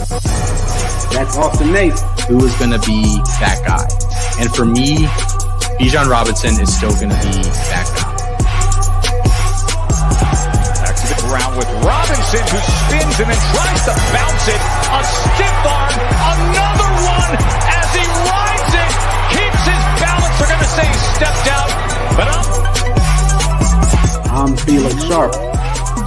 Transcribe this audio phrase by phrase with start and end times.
[0.00, 2.00] That's Austin Nath.
[2.24, 3.84] who is going to be that guy.
[4.40, 5.04] And for me,
[5.76, 7.36] Bijan Robinson is still going to be
[7.68, 8.16] that guy.
[10.80, 14.60] Back to the ground with Robinson, who spins and then tries to bounce it.
[14.88, 18.92] A stiff arm, another one as he rides it,
[19.36, 20.32] keeps his balance.
[20.40, 21.68] They're going to say he stepped out,
[22.16, 22.48] but up.
[24.32, 25.59] I'm Felix Sharp.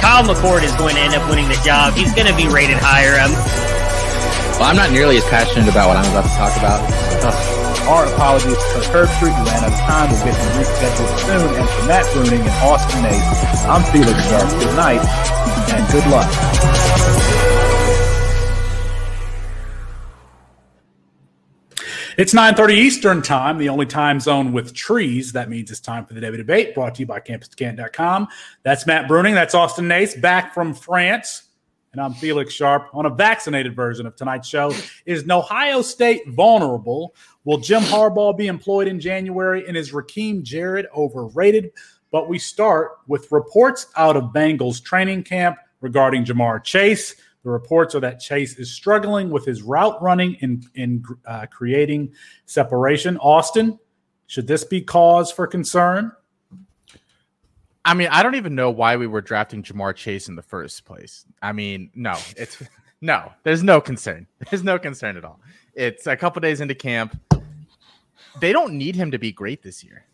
[0.00, 1.94] Kyle McCord is going to end up winning the job.
[1.94, 3.20] He's going to be rated higher.
[3.20, 3.32] Um,
[4.58, 6.80] Well, I'm not nearly as passionate about what I'm about to talk about.
[7.88, 9.32] Our apologies for Herbstreit.
[9.34, 10.10] We ran out of time.
[10.12, 11.48] We'll get them rescheduled soon.
[11.58, 14.48] And for Matt Bruning and Austin Nath, I'm Felix Sharp.
[14.60, 15.02] Good night
[15.72, 16.28] and good luck.
[22.20, 25.32] It's 9:30 Eastern Time, the only time zone with trees.
[25.32, 28.28] That means it's time for the Daily Debate, brought to you by CampusCant.com.
[28.62, 29.32] That's Matt Bruning.
[29.32, 31.44] That's Austin Nace, back from France.
[31.92, 32.88] And I'm Felix Sharp.
[32.92, 34.74] On a vaccinated version of tonight's show,
[35.06, 37.14] is Ohio State vulnerable?
[37.44, 39.66] Will Jim Harbaugh be employed in January?
[39.66, 41.70] And is Rakim Jarrett overrated?
[42.10, 47.14] But we start with reports out of Bengals training camp regarding Ja'Marr Chase.
[47.42, 52.12] The reports are that Chase is struggling with his route running and in, uh, creating
[52.46, 53.16] separation.
[53.18, 53.78] Austin,
[54.26, 56.12] should this be cause for concern?
[57.84, 60.84] I mean, I don't even know why we were drafting Ja'Marr Chase in the first
[60.84, 61.24] place.
[61.40, 62.62] I mean, no, it's
[63.00, 64.26] no, there's no concern.
[64.50, 65.40] There's no concern at all.
[65.74, 67.18] It's a couple days into camp.
[68.38, 70.04] They don't need him to be great this year.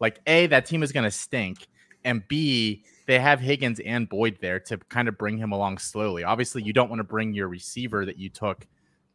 [0.00, 1.68] Like, A, that team is going to stink.
[2.04, 6.22] And B, they have Higgins and Boyd there to kind of bring him along slowly.
[6.22, 8.68] Obviously, you don't want to bring your receiver that you took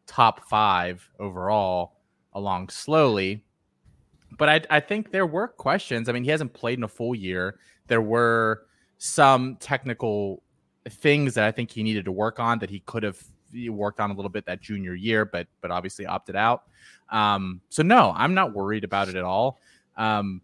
[0.06, 1.96] top five overall
[2.34, 3.42] along slowly
[4.36, 6.08] but I, I think there were questions.
[6.08, 7.58] I mean, he hasn't played in a full year.
[7.86, 8.66] There were
[8.98, 10.42] some technical
[10.88, 13.22] things that I think he needed to work on that he could have
[13.68, 16.64] worked on a little bit that junior year, but but obviously opted out.
[17.10, 19.60] Um, so no, I'm not worried about it at all.
[19.96, 20.42] Um,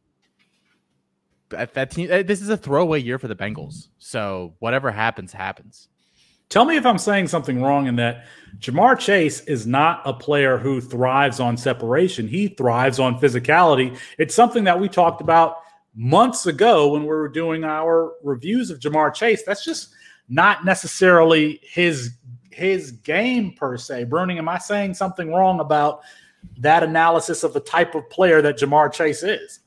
[1.51, 3.89] that, team, eh, this is a throwaway year for the Bengals.
[3.99, 5.89] So whatever happens, happens.
[6.49, 8.27] Tell me if I'm saying something wrong in that
[8.59, 12.27] Ja'Marr Chase is not a player who thrives on separation.
[12.27, 13.97] He thrives on physicality.
[14.19, 15.59] It's something that we talked about
[15.95, 19.45] months ago when we were doing our reviews of Ja'Marr Chase.
[19.45, 19.91] That's just
[20.29, 22.13] not necessarily his
[22.51, 24.07] his game per se.
[24.07, 26.01] Bruning, am I saying something wrong about
[26.59, 29.61] that analysis of the type of player that Ja'Marr Chase is?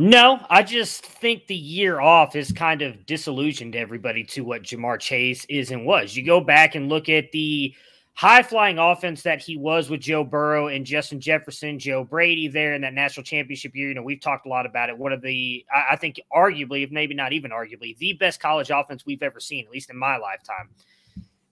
[0.00, 5.00] No, I just think the year off has kind of disillusioned everybody to what Ja'Marr
[5.00, 6.14] Chase is and was.
[6.14, 7.74] You go back and look at the
[8.14, 12.74] high flying offense that he was with Joe Burrow and Justin Jefferson, Joe Brady there
[12.74, 13.88] in that national championship year.
[13.88, 14.96] You know, we've talked a lot about it.
[14.96, 19.04] One of the, I think, arguably, if maybe not even arguably, the best college offense
[19.04, 20.68] we've ever seen, at least in my lifetime.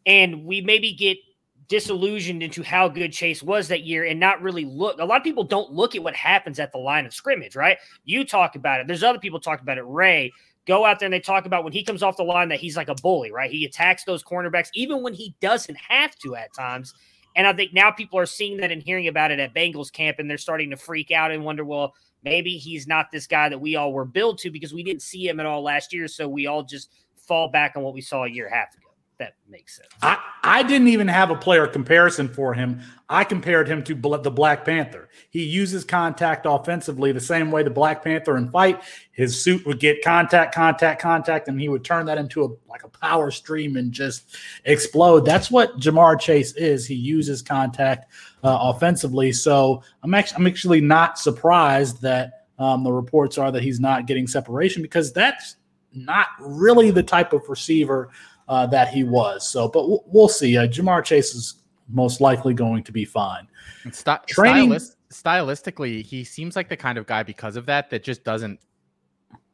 [0.07, 1.19] And we maybe get
[1.69, 4.99] disillusioned into how good Chase was that year and not really look.
[5.01, 7.79] A lot of people don't look at what happens at the line of scrimmage, right?
[8.05, 8.87] You talk about it.
[8.87, 9.85] There's other people talk about it.
[9.87, 10.33] Ray
[10.67, 12.77] go out there and they talk about when he comes off the line that he's
[12.77, 13.51] like a bully, right?
[13.51, 16.93] He attacks those cornerbacks even when he doesn't have to at times.
[17.37, 20.19] And I think now people are seeing that and hearing about it at Bengals camp
[20.19, 23.61] and they're starting to freak out and wonder, well, maybe he's not this guy that
[23.61, 26.09] we all were billed to because we didn't see him at all last year.
[26.09, 28.86] So we all just fall back on what we saw a year half ago.
[29.19, 29.89] That makes sense.
[30.03, 32.83] I, I didn't even have a player comparison for him.
[33.09, 35.09] I compared him to the Black Panther.
[35.31, 38.83] He uses contact offensively the same way the Black Panther in fight.
[39.13, 42.85] His suit would get contact, contact, contact, and he would turn that into a like
[42.85, 44.37] a power stream and just
[44.67, 45.25] explode.
[45.25, 46.87] That's what Ja'Marr Chase is.
[46.87, 48.13] He uses contact
[48.45, 49.33] uh, offensively.
[49.33, 54.07] So I'm actually I'm actually not surprised that um, the reports are that he's not
[54.07, 55.57] getting separation because that's
[55.93, 58.11] not really the type of receiver
[58.49, 59.49] uh, that he was.
[59.49, 60.57] So, but we'll, we'll see.
[60.57, 61.55] Uh, Ja'Marr Chase is
[61.89, 63.49] most likely going to be fine.
[63.93, 68.03] St- Training, stylist, stylistically, he seems like the kind of guy because of that that
[68.03, 68.61] just doesn't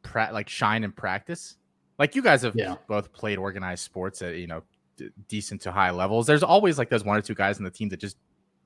[0.01, 1.57] pra- like shine in practice.
[1.99, 2.75] Like you guys have yeah.
[2.87, 4.63] both played organized sports at you know
[4.97, 6.25] d- decent to high levels.
[6.25, 8.17] There's always like those one or two guys in the team that just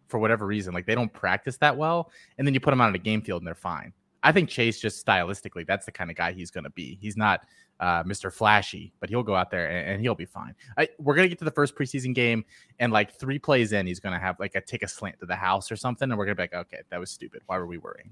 [0.07, 2.87] for whatever reason like they don't practice that well, and then you put them out
[2.87, 3.93] on a game field and they're fine.
[4.27, 6.97] I think Chase just stylistically, that's the kind of guy he's going to be.
[6.99, 7.45] He's not
[7.79, 8.31] uh, Mr.
[8.31, 10.53] Flashy, but he'll go out there and, and he'll be fine.
[10.77, 12.43] I, we're gonna get to the first preseason game,
[12.79, 15.35] and like three plays in, he's gonna have like a take a slant to the
[15.35, 17.41] house or something, and we're gonna be like, okay, that was stupid.
[17.45, 18.09] Why were we worrying?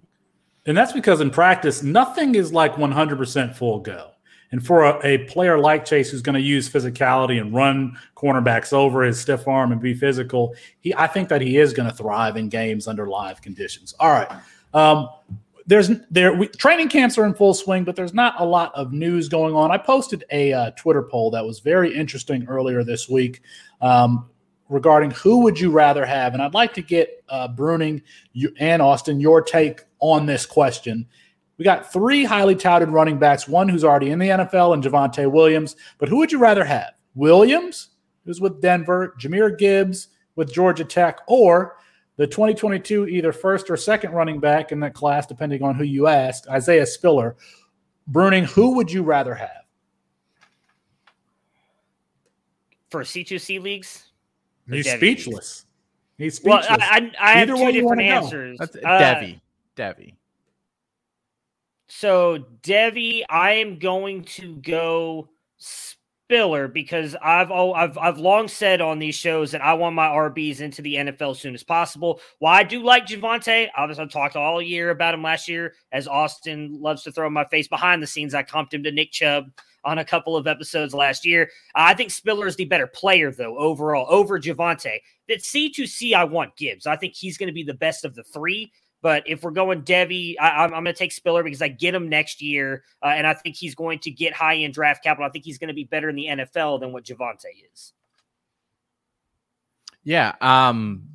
[0.68, 4.12] And that's because in practice, nothing is like 100% full go.
[4.52, 8.74] And for a, a player like Chase, who's going to use physicality and run cornerbacks
[8.74, 11.96] over his stiff arm and be physical, he I think that he is going to
[11.96, 13.94] thrive in games under live conditions.
[14.00, 14.32] All right.
[14.74, 15.10] Um,
[15.68, 18.94] there's there we, training camps are in full swing, but there's not a lot of
[18.94, 19.72] news going on.
[19.72, 23.42] I posted a uh, Twitter poll that was very interesting earlier this week
[23.82, 24.30] um,
[24.70, 28.02] regarding who would you rather have, and I'd like to get uh, Bruning
[28.34, 31.08] you, and Austin your take on this question.
[31.58, 35.32] We got three highly touted running backs, one who's already in the NFL, and Javonte
[35.32, 35.76] Williams.
[35.98, 36.92] But who would you rather have?
[37.16, 37.90] Williams,
[38.26, 41.78] who's with Denver, Jahmyr Gibbs with Georgia Tech, or
[42.18, 46.08] the 2022 either first or second running back in that class, depending on who you
[46.08, 47.36] ask, Isaiah Spiller.
[48.10, 49.64] Bruning, who would you rather have?
[52.90, 54.12] For C2C leagues?
[54.70, 55.66] He's speechless.
[56.18, 56.68] He's speechless.
[56.70, 58.58] Well, I, I, I have two different answers.
[58.60, 59.42] That's uh, Devy.
[59.76, 60.14] Devy.
[61.88, 69.00] So, Devy, I am going to go Spiller because I've I've I've long said on
[69.00, 72.20] these shows that I want my RBs into the NFL as soon as possible.
[72.40, 76.08] While I do like Javonte, obviously I've talked all year about him last year, as
[76.08, 78.34] Austin loves to throw my face behind the scenes.
[78.34, 79.52] I comped him to Nick Chubb
[79.84, 81.50] on a couple of episodes last year.
[81.76, 85.00] I think Spiller is the better player though overall over Javonte.
[85.28, 86.88] That C to C, I want Gibbs.
[86.88, 88.72] I think he's going to be the best of the three.
[89.02, 92.10] But if we're going Devy, I, am going to take Spiller because I get him
[92.10, 95.28] next year, uh, and I think he's going to get high end draft capital.
[95.28, 97.94] I think he's going to be better in the NFL than what Javonte is.
[100.04, 100.34] Yeah.
[100.42, 101.10] Um.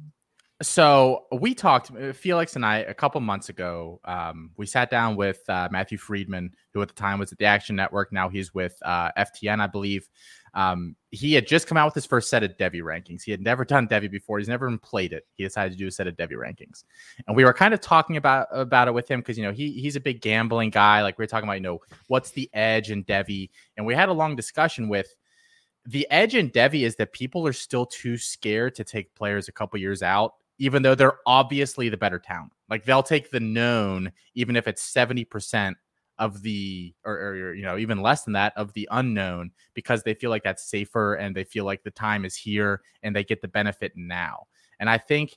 [0.62, 3.98] So we talked, uh, Felix and I, a couple months ago.
[4.04, 7.46] Um, we sat down with uh, Matthew Freedman, who at the time was at the
[7.46, 8.12] Action Network.
[8.12, 10.06] Now he's with uh, FTN, I believe.
[10.54, 13.22] Um, he had just come out with his first set of Devy rankings.
[13.22, 14.38] He had never done Devy before.
[14.38, 15.26] He's never even played it.
[15.34, 16.84] He decided to do a set of Devy rankings,
[17.26, 19.72] and we were kind of talking about about it with him because you know he
[19.72, 21.02] he's a big gambling guy.
[21.02, 24.08] Like we are talking about, you know, what's the edge in Devy, and we had
[24.08, 25.14] a long discussion with
[25.86, 29.52] the edge in Devy is that people are still too scared to take players a
[29.52, 32.52] couple years out, even though they're obviously the better talent.
[32.68, 35.76] Like they'll take the known, even if it's seventy percent
[36.20, 40.14] of the or, or, you know even less than that of the unknown because they
[40.14, 43.40] feel like that's safer and they feel like the time is here and they get
[43.40, 44.46] the benefit now.
[44.78, 45.36] And i think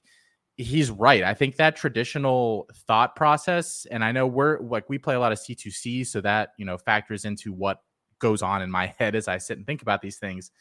[0.55, 1.23] he's right.
[1.23, 5.31] I think that traditional thought process and i know we're like we play a lot
[5.31, 7.79] of c2c so that you know factors into what
[8.19, 10.51] goes on in my head as i sit and think about these things.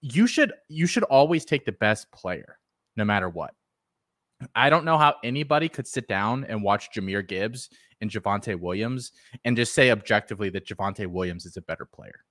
[0.00, 2.58] You should you should always take the best player
[2.96, 3.52] no matter what
[4.54, 7.70] I don't know how anybody could sit down and watch Jahmyr Gibbs
[8.00, 9.12] and Javonte Williams
[9.44, 12.24] and just say objectively that Javonte Williams is a better player.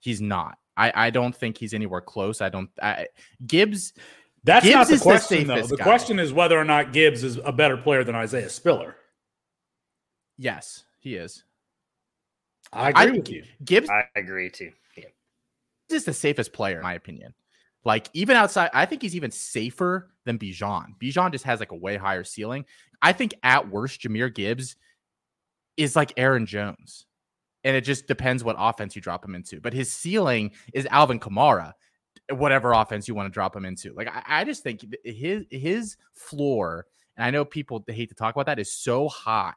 [0.00, 0.58] He's not.
[0.76, 2.40] I, I don't think he's anywhere close.
[2.40, 2.70] I don't.
[2.82, 3.06] I,
[3.46, 3.92] Gibbs.
[4.44, 5.66] That's Gibbs not the question, the though.
[5.66, 5.84] The guy.
[5.84, 8.96] question is whether or not Gibbs is a better player than Isaiah Spiller.
[10.36, 11.44] Yes, he is.
[12.72, 13.44] I agree I, with you.
[13.64, 13.90] Gibbs.
[13.90, 14.72] I agree too.
[14.96, 15.04] Yeah.
[15.90, 17.34] Is the safest player in my opinion.
[17.84, 20.94] Like even outside, I think he's even safer than Bijan.
[21.00, 22.64] Bijan just has like a way higher ceiling.
[23.00, 24.76] I think at worst, Jahmyr Gibbs
[25.76, 27.06] is like Aaron Jones.
[27.64, 29.60] And it just depends what offense you drop him into.
[29.60, 31.72] But his ceiling is Alvin Kamara,
[32.30, 33.92] whatever offense you want to drop him into.
[33.92, 36.86] Like I, I just think his his floor,
[37.16, 39.52] and I know people hate to talk about that, is so high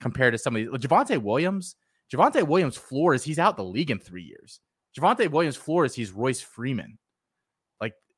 [0.00, 0.88] compared to some of these.
[0.88, 1.76] Javonte Williams,
[2.12, 4.60] Javonte Williams' floor is he's out the league in three years.
[4.98, 6.98] Javonte Williams' floor is he's Royce Freeman.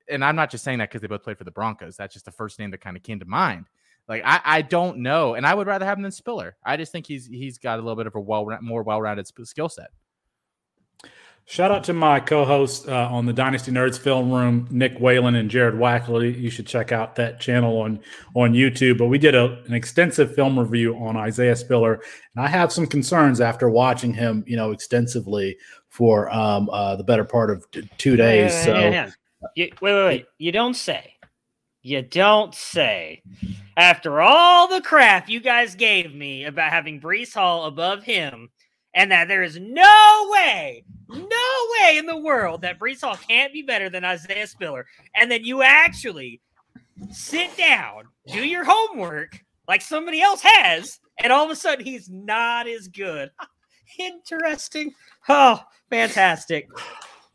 [0.09, 1.97] Like, and I'm not just saying that because they both played for the Broncos.
[1.97, 3.67] That's just the first name that kind of came to mind.
[4.09, 6.57] Like I, I don't know, and I would rather have him than Spiller.
[6.65, 9.27] I just think he's he's got a little bit of a well more well rounded
[9.27, 9.89] skill set.
[11.49, 15.49] Shout out to my co-host uh, on the Dynasty Nerds Film Room, Nick Whalen and
[15.49, 16.37] Jared Wackley.
[16.37, 18.01] You should check out that channel on
[18.35, 18.99] on YouTube.
[18.99, 21.95] But we did a, an extensive film review on Isaiah Spiller,
[22.35, 25.57] and I have some concerns after watching him, you know, extensively
[25.89, 28.53] for um, uh, the better part of t- two days.
[28.53, 29.15] Wait, so wait, wait,
[29.55, 30.27] You, wait, wait, wait.
[30.39, 31.15] You don't say.
[31.83, 33.23] You don't say.
[33.77, 38.49] After all the crap you guys gave me about having Breece Hall above him,
[38.95, 43.53] and that there is no way, no way in the world that Breece Hall can't
[43.53, 46.41] be better than Isaiah Spiller, and then you actually
[47.11, 49.39] sit down, do your homework
[49.69, 53.31] like somebody else has, and all of a sudden he's not as good.
[53.99, 54.95] Interesting.
[55.29, 55.61] Oh,
[55.91, 56.69] fantastic.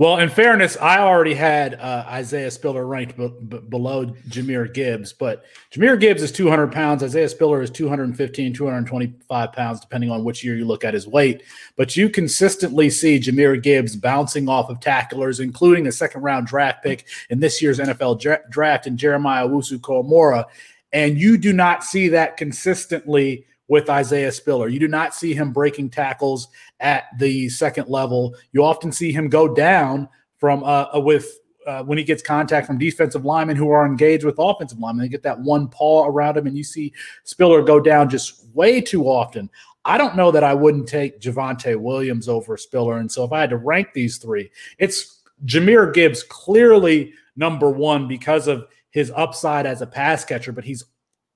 [0.01, 5.13] Well, in fairness, I already had uh, Isaiah Spiller ranked b- b- below Jahmyr Gibbs,
[5.13, 7.03] but Jahmyr Gibbs is 200 pounds.
[7.03, 11.43] Isaiah Spiller is 215, 225 pounds, depending on which year you look at his weight.
[11.75, 16.81] But you consistently see Jahmyr Gibbs bouncing off of tacklers, including a second round draft
[16.81, 20.46] pick in this year's NFL dra- draft in Jeremiah Owusu-Koramoah.
[20.93, 24.68] And you do not see that consistently with Isaiah Spiller.
[24.68, 26.50] You do not see him breaking tackles
[26.82, 28.36] at the second level.
[28.51, 30.10] You often see him go down
[30.40, 34.36] from uh, with uh, when he gets contact from defensive linemen who are engaged with
[34.40, 35.06] offensive linemen.
[35.06, 36.92] They get that one paw around him, and you see
[37.24, 39.50] Spiller go down just way too often.
[39.86, 42.98] I don't know that I wouldn't take Javonte Williams over Spiller.
[42.98, 48.10] And so if I had to rank these three, it's Jahmyr Gibbs clearly number one
[48.10, 50.84] because of his upside as a pass catcher, but he's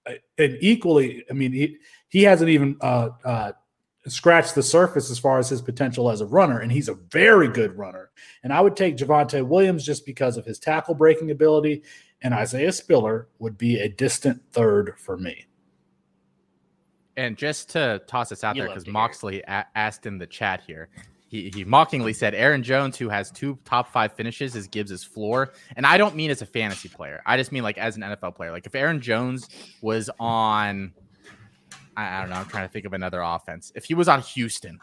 [0.06, 1.77] uh, an equally, I mean, he,
[2.10, 3.52] he hasn't even uh, uh,
[4.08, 7.48] scratched the surface as far as his potential as a runner, and he's a very
[7.48, 8.12] good runner.
[8.44, 11.84] And I would take Javonte Williams just because of his tackle breaking ability,
[12.22, 15.46] and Isaiah Spiller would be a distant third for me.
[17.18, 18.94] And just to toss this out You there, because to hear it.
[18.94, 20.90] Moxley a- asked in the chat here,
[21.28, 25.54] he, he mockingly said Aaron Jones, who has two top five finishes, is Gibbs' floor.
[25.76, 27.22] And I don't mean as a fantasy player.
[27.26, 28.52] I just mean like as an NFL player.
[28.52, 29.50] Like if Aaron Jones
[29.82, 30.94] was on,
[31.98, 33.72] I, I don't know, I'm trying to think of another offense.
[33.75, 34.80] If he was on Houston,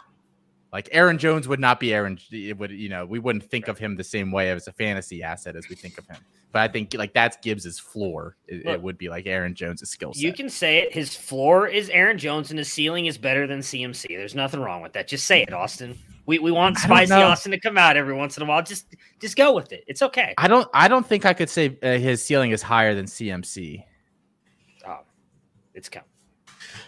[0.72, 2.18] like Aaron Jones would not be Aaron.
[2.30, 5.22] It would, you know, we wouldn't think of him the same way as a fantasy
[5.22, 6.16] asset as we think of him.
[6.50, 8.36] But I think like that's Gibbs's floor.
[8.46, 10.22] It, Look, it would be like Aaron Jones' skill set.
[10.22, 10.92] You can say it.
[10.92, 14.08] His floor is Aaron Jones, and his ceiling is better than CMC.
[14.08, 15.08] There's nothing wrong with that.
[15.08, 15.98] Just say it, Austin.
[16.24, 17.12] We, we want spicy.
[17.12, 18.62] Austin to come out every once in a while.
[18.62, 18.86] Just
[19.20, 19.84] just go with it.
[19.86, 20.34] It's okay.
[20.38, 20.68] I don't.
[20.72, 23.84] I don't think I could say uh, his ceiling is higher than CMC.
[24.86, 25.00] Oh,
[25.74, 26.04] it's come.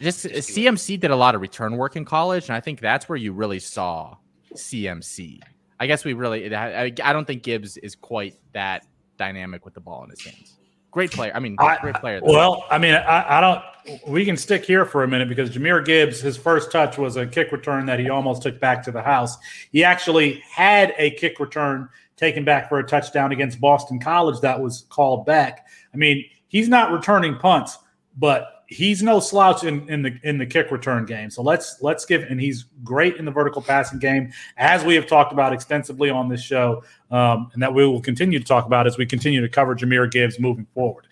[0.01, 2.61] Just uh, Just do CMC did a lot of return work in college, and I
[2.61, 4.17] think that's where you really saw
[4.55, 5.41] CMC.
[5.81, 6.55] I guess we really.
[6.55, 8.87] I, I don't think Gibbs is quite that
[9.19, 10.57] dynamic with the ball in his hands.
[10.91, 11.33] Great player.
[11.35, 12.21] I mean, I- great player.
[12.21, 12.33] though.
[12.33, 13.63] Well, I mean, I, I don't.
[14.07, 17.27] We can stick here for a minute because Jahmyr Gibbs, his first touch was a
[17.27, 19.37] kick return that he almost took back to the house.
[19.73, 24.59] He actually had a kick return taken back for a touchdown against Boston College that
[24.59, 25.67] was called back.
[25.93, 27.77] I mean, he's not returning punts,
[28.17, 31.31] but he's no slouch in, in the in the kick return game.
[31.31, 35.07] So let's let's give and he's great in the vertical passing game, as we have
[35.07, 38.87] talked about extensively on this show, um, and that we will continue to talk about
[38.87, 41.07] as we continue to cover Jahmyr Gibbs moving forward.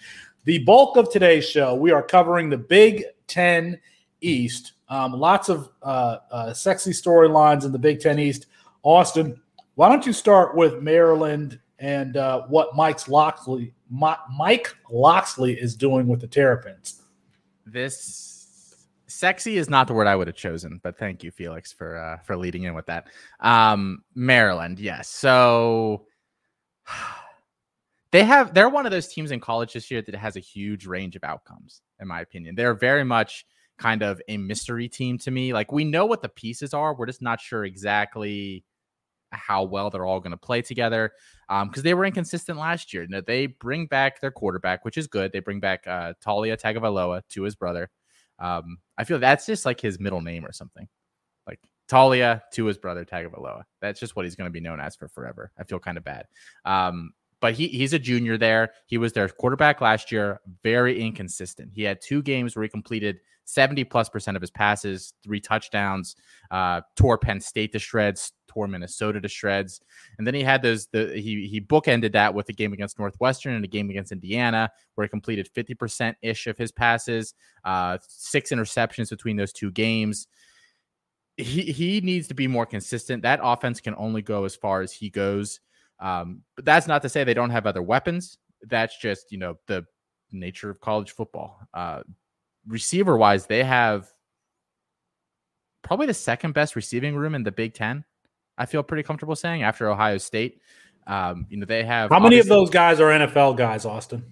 [0.44, 3.78] The bulk of today's show, we are covering the Big Ten
[4.21, 4.73] East.
[4.88, 8.47] Um, lots of uh, uh, sexy storylines in the Big Ten East.
[8.82, 9.40] Austin,
[9.76, 15.76] why don't you start with Maryland and uh, what Mike's Locksley, Mi- Mike Locksley is
[15.76, 17.01] doing with the Terrapins?
[17.66, 18.42] This
[19.07, 22.19] sexy is not the word I would have chosen, but thank you, Felix, for uh,
[22.19, 23.09] for leading in with that.
[23.40, 25.09] Um, Maryland, yes.
[25.09, 26.07] So
[28.11, 30.87] they have they're one of those teams in college this year that has a huge
[30.87, 32.54] range of outcomes, in my opinion.
[32.54, 33.47] They're very much
[33.78, 35.52] kind of a mystery team to me.
[35.52, 38.64] Like we know what the pieces are, we're just not sure exactly
[39.32, 41.12] how well they're all going to play together
[41.48, 43.06] because they were inconsistent last year.
[43.08, 45.32] Now, they bring back their quarterback, which is good.
[45.32, 47.90] They bring back uh, Taulia Tagovailoa to his brother.
[48.38, 50.88] Um, I feel that's just like his middle name or something,
[51.46, 53.62] like Taulia to his brother Tagovailoa.
[53.80, 55.52] That's just what he's going to be known as for forever.
[55.58, 56.26] I feel kind of bad.
[56.64, 58.72] Um, but he he's a junior there.
[58.86, 61.72] He was their quarterback last year, very inconsistent.
[61.74, 66.16] He had two games where he completed 70 plus percent of his passes, three touchdowns,
[66.50, 69.80] uh, tore Penn State to shreds, tore Minnesota to shreds.
[70.18, 73.54] And then he had those the he he bookended that with a game against Northwestern
[73.54, 77.34] and a game against Indiana, where he completed 50% ish of his passes,
[77.64, 80.26] uh, six interceptions between those two games.
[81.37, 83.22] He he needs to be more consistent.
[83.22, 85.61] That offense can only go as far as he goes.
[85.99, 88.37] Um, but that's not to say they don't have other weapons.
[88.62, 89.87] That's just, you know, the
[90.32, 91.61] nature of college football.
[91.72, 92.02] Uh,
[92.66, 94.09] receiver wise, they have
[95.83, 98.04] probably the second best receiving room in the Big Ten.
[98.59, 100.61] I feel pretty comfortable saying after Ohio State.
[101.07, 104.25] Um, you know, they have How many of those guys are NFL guys, Austin?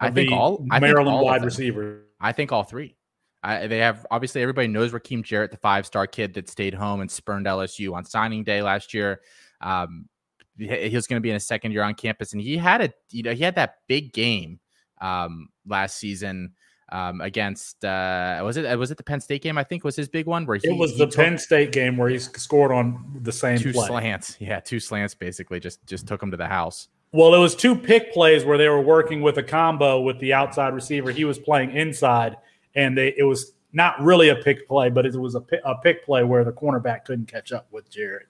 [0.00, 1.46] I think all- I think Maryland all wide them.
[1.46, 2.04] receiver.
[2.20, 2.96] I think all three.
[3.42, 7.02] I, they have obviously everybody knows Rakim Jarrett, the five star kid that stayed home
[7.02, 9.20] and spurned LSU on signing day last year.
[9.60, 10.08] Um,
[10.56, 12.80] he, he was going to be in his second year on campus, and he had
[12.80, 14.60] a you know he had that big game
[15.02, 16.52] um, last season
[16.90, 19.58] um, against uh, was it was it the Penn State game?
[19.58, 21.96] I think was his big one where he It was he the Penn State game
[21.96, 23.86] where he scored on the same two play.
[23.86, 24.36] slants.
[24.40, 26.88] Yeah, two slants basically just just took him to the house.
[27.12, 30.32] Well, it was two pick plays where they were working with a combo with the
[30.32, 31.12] outside receiver.
[31.12, 32.36] He was playing inside,
[32.74, 35.76] and they, it was not really a pick play, but it was a, pi- a
[35.78, 38.26] pick play where the cornerback couldn't catch up with Jarrett.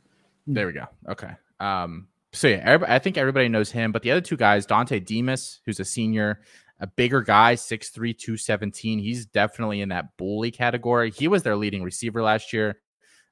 [0.46, 0.84] There we go.
[1.08, 1.30] Okay.
[1.60, 5.60] Um, so yeah, I think everybody knows him, but the other two guys, Dontay Demus,
[5.64, 6.40] who's a senior,
[6.80, 8.98] a bigger guy, 6'3, 217.
[8.98, 11.10] He's definitely in that bully category.
[11.10, 12.80] He was their leading receiver last year,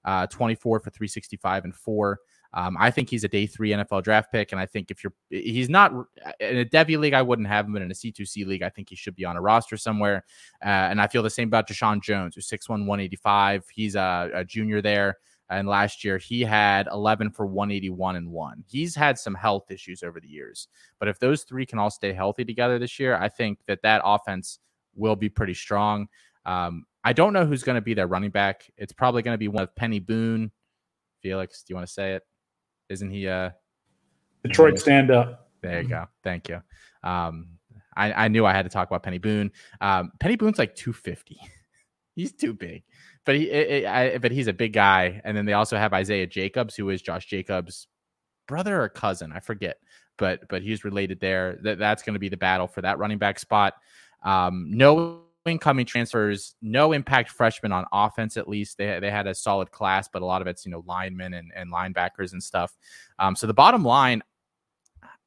[0.04, 2.20] uh, 24 for 365 and four.
[2.54, 4.52] Um, I think he's a day three NFL draft pick.
[4.52, 5.92] And I think if you're, he's not
[6.38, 7.72] in a Devy league, I wouldn't have him.
[7.72, 10.25] But in a C2C league, I think he should be on a roster somewhere.
[10.62, 13.64] Uh, and I feel the same about Jeshaun Jones, who's 6'1, 185.
[13.72, 15.16] He's a, a junior there.
[15.52, 18.64] And last year he had 11 for 181 and one.
[18.66, 20.68] He's had some health issues over the years,
[20.99, 24.00] but if those three can all stay healthy together this year, I think that that
[24.04, 24.59] offense
[24.94, 26.09] will be pretty strong.
[26.47, 28.71] Um, I don't know who's going to be their running back.
[28.76, 30.50] It's probably going to be one of Peny Boone.
[31.21, 32.23] Felix, do you want to say it?
[32.88, 33.28] Isn't he?
[33.28, 33.50] Uh,
[34.42, 35.50] Detroit stand up.
[35.61, 36.06] there you go.
[36.25, 36.61] Thank you.
[37.04, 37.59] Um,
[37.97, 39.52] I, I knew I had to talk about Peny Boone.
[39.80, 41.40] Um, Peny Boone's like 250.
[42.14, 42.82] he's too big,
[43.25, 45.21] but he, it, it- I, but he's a big guy.
[45.25, 47.87] And then they also have Isaiah Jacobs, who is Josh Jacobs'
[48.49, 49.76] brother or cousin, I forget,
[50.19, 51.59] but but he's related there.
[51.62, 53.75] That that's going to be the battle for that running back spot.
[54.25, 58.37] Um, no incoming transfers, no impact freshmen on offense.
[58.37, 60.85] At least they they had a solid class, but a lot of it's you know
[60.87, 62.76] linemen and, and linebackers and stuff.
[63.19, 64.23] Um, so the bottom line,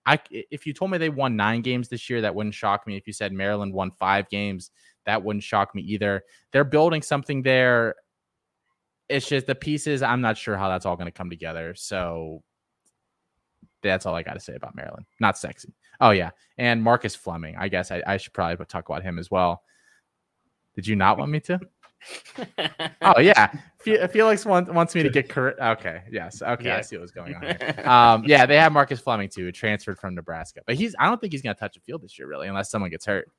[0.05, 2.95] I if you told me they won nine games this year, that wouldn't shock me.
[2.95, 4.71] If you said Maryland won five games,
[5.05, 6.23] that wouldn't shock me either.
[6.51, 7.95] They're building something there.
[9.07, 10.01] It's just the pieces.
[10.01, 11.75] I'm not sure how that's all going to come together.
[11.75, 12.41] So
[13.83, 15.05] that's all I got to say about Maryland.
[15.19, 15.73] Not sexy.
[16.01, 17.55] Oh yeah, and Marcus Fleming.
[17.57, 19.63] I guess I, I should probably talk about him as well.
[20.75, 21.59] Did you not want me to?
[23.01, 25.59] Oh yeah, Fe- Felix wants, wants me to get correct.
[25.59, 27.41] Okay, yes, okay, I see what's going on.
[27.41, 27.83] Here.
[27.85, 31.33] Um, yeah, they have Marcus Fleming too, transferred from Nebraska, but he's I don't think
[31.33, 33.31] he's going to touch a field this year really, unless someone gets hurt.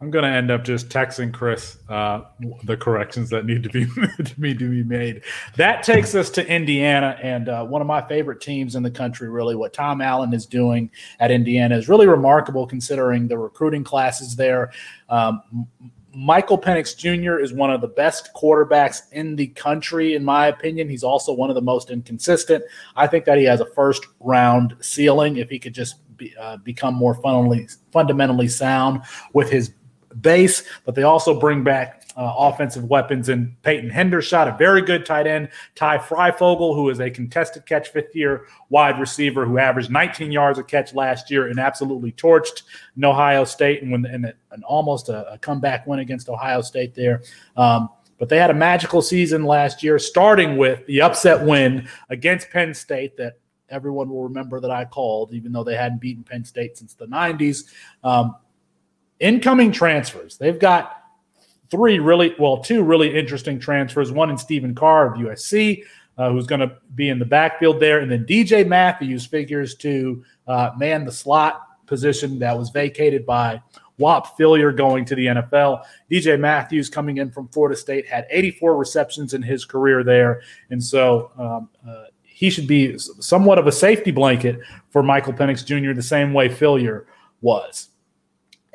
[0.00, 2.22] I'm going to end up just texting Chris uh,
[2.64, 5.22] the corrections that need to be to be made.
[5.56, 9.28] That takes us to Indiana, and uh, one of my favorite teams in the country.
[9.28, 14.36] Really, what Tom Allen is doing at Indiana is really remarkable, considering the recruiting classes
[14.36, 14.72] there.
[15.08, 15.68] Um,
[16.14, 17.38] Michael Penix Jr.
[17.38, 20.88] is one of the best quarterbacks in the country, in my opinion.
[20.88, 22.64] He's also one of the most inconsistent.
[22.94, 26.58] I think that he has a first round ceiling if he could just be, uh,
[26.58, 27.14] become more
[27.92, 29.02] fundamentally sound
[29.32, 29.72] with his
[30.20, 35.04] base, but they also bring back uh, offensive weapons and Peyton Hendershot, a very good
[35.04, 39.90] tight end, Ty Fryfogle, who is a contested catch fifth year wide receiver who averaged
[39.90, 42.62] 19 yards a catch last year and absolutely torched
[42.96, 46.94] in Ohio State and when and an almost a, a comeback win against Ohio State
[46.94, 47.22] there.
[47.56, 52.48] Um, but they had a magical season last year, starting with the upset win against
[52.50, 56.44] Penn State that everyone will remember that I called, even though they hadn't beaten Penn
[56.44, 57.64] State since the 90s.
[58.04, 58.36] Um,
[59.20, 60.36] incoming transfers.
[60.36, 61.02] They've got
[61.70, 64.12] three really, well, two really interesting transfers.
[64.12, 65.82] One in Stephen Carr of USC,
[66.18, 70.24] uh, who's going to be in the backfield there, and then DJ Matthews figures to
[70.46, 73.60] uh, man the slot position that was vacated by
[73.98, 75.84] Whop Philyor going to the NFL.
[76.10, 80.82] DJ Matthews coming in from Florida State had 84 receptions in his career there, and
[80.82, 81.30] so.
[81.38, 84.58] Um, uh, he should be somewhat of a safety blanket
[84.90, 85.92] for Michael Penix Jr.
[85.92, 87.06] the same way Fillier
[87.42, 87.90] was.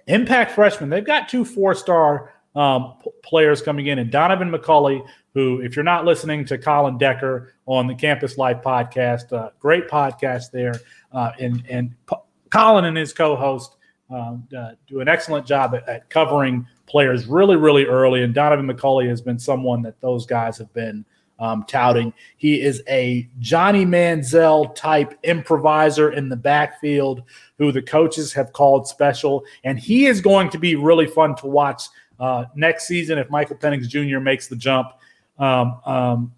[0.10, 5.06] Impact freshmen, they've got two four star um, p- players coming in, and Donaven McCulley,
[5.34, 9.88] who, if you're not listening to Colin Decker on the Campus Life podcast, uh, great
[9.88, 10.74] podcast there,
[11.14, 12.16] uh, and and P-
[12.50, 13.78] Colin and his co-host
[14.10, 18.24] um, uh, do an excellent job at, at covering players really, really early.
[18.24, 21.06] And Donaven McCulley has been someone that those guys have been
[21.40, 22.14] um, touting.
[22.38, 27.24] He is a Johnny Manziel type improviser in the backfield
[27.58, 29.44] who the coaches have called special.
[29.64, 31.84] And he is going to be really fun to watch
[32.20, 34.20] uh, next season if Michael Penix Jr.
[34.20, 34.90] makes the jump.
[35.38, 36.34] Um, um,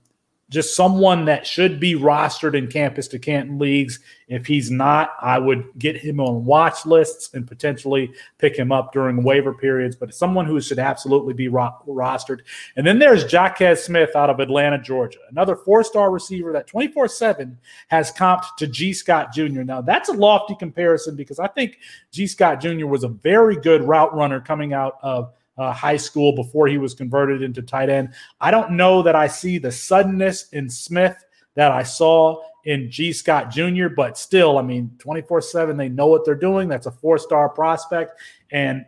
[0.52, 4.00] just someone that should be rostered in campus to Canton leagues.
[4.28, 8.92] If he's not, I would get him on watch lists and potentially pick him up
[8.92, 9.96] during waiver periods.
[9.96, 12.42] But someone who should absolutely be ro- rostered.
[12.76, 18.12] And then there's Jaquez Smith out of Atlanta, Georgia, another four-star receiver that 24/7 has
[18.12, 19.64] comped to Gee Scott Jr.
[19.64, 21.80] Now that's a lofty comparison because I think
[22.12, 22.88] Gee Scott Jr.
[22.88, 26.96] was a very good route runner coming out of uh, high school before he was
[26.96, 28.14] converted into tight end.
[28.40, 31.16] I don't know that I see the suddenness in Smith
[31.54, 36.08] that I saw in Gee Scott Jr., but still, I mean, 24 7, they know
[36.08, 36.68] what they're doing.
[36.68, 38.20] That's a four star prospect.
[38.52, 38.86] And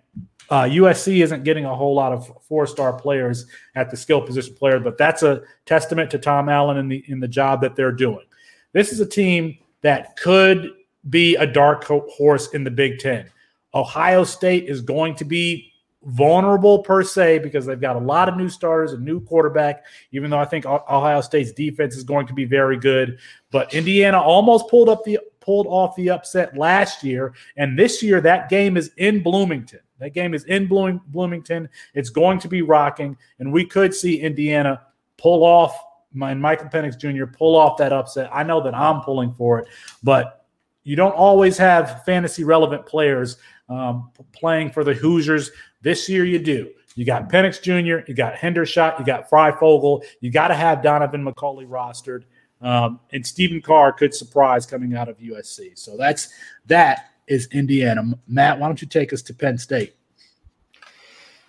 [0.49, 4.55] uh, USC isn't getting a whole lot of four star players at the skill position
[4.55, 7.91] player, but that's a testament to Tom Allen in the in the job that they're
[7.91, 8.25] doing.
[8.71, 10.71] This is a team that could
[11.09, 13.29] be a dark horse in the Big Ten.
[13.75, 15.72] Ohio State is going to be
[16.05, 20.29] vulnerable per se because they've got a lot of new starters, a new quarterback, even
[20.29, 23.19] though I think Ohio State's defense is going to be very good.
[23.51, 27.33] But Indiana almost pulled up the pulled off the upset last year.
[27.57, 29.81] And this year that game is in Bloomington.
[29.99, 31.69] That game is in Bloom, Bloomington.
[31.93, 33.17] It's going to be rocking.
[33.39, 34.81] And we could see Indiana
[35.17, 35.77] pull off
[36.13, 37.25] my Michael Penix Jr.
[37.25, 38.29] pull off that upset.
[38.33, 39.67] I know that I'm pulling for it,
[40.03, 40.45] but
[40.83, 43.37] you don't always have fantasy relevant players
[43.69, 45.51] um, playing for the Hoosiers.
[45.81, 46.71] This year you do.
[46.95, 50.03] You got Penix Jr., you got Hendershot, you got Fryfogle.
[50.21, 52.23] You got to have Donaven McCulley rostered.
[52.61, 55.77] Um, and Stephen Carr could surprise coming out of USC.
[55.77, 56.29] So that's
[56.67, 58.03] that is Indiana.
[58.27, 59.95] Matt, why don't you take us to Penn State?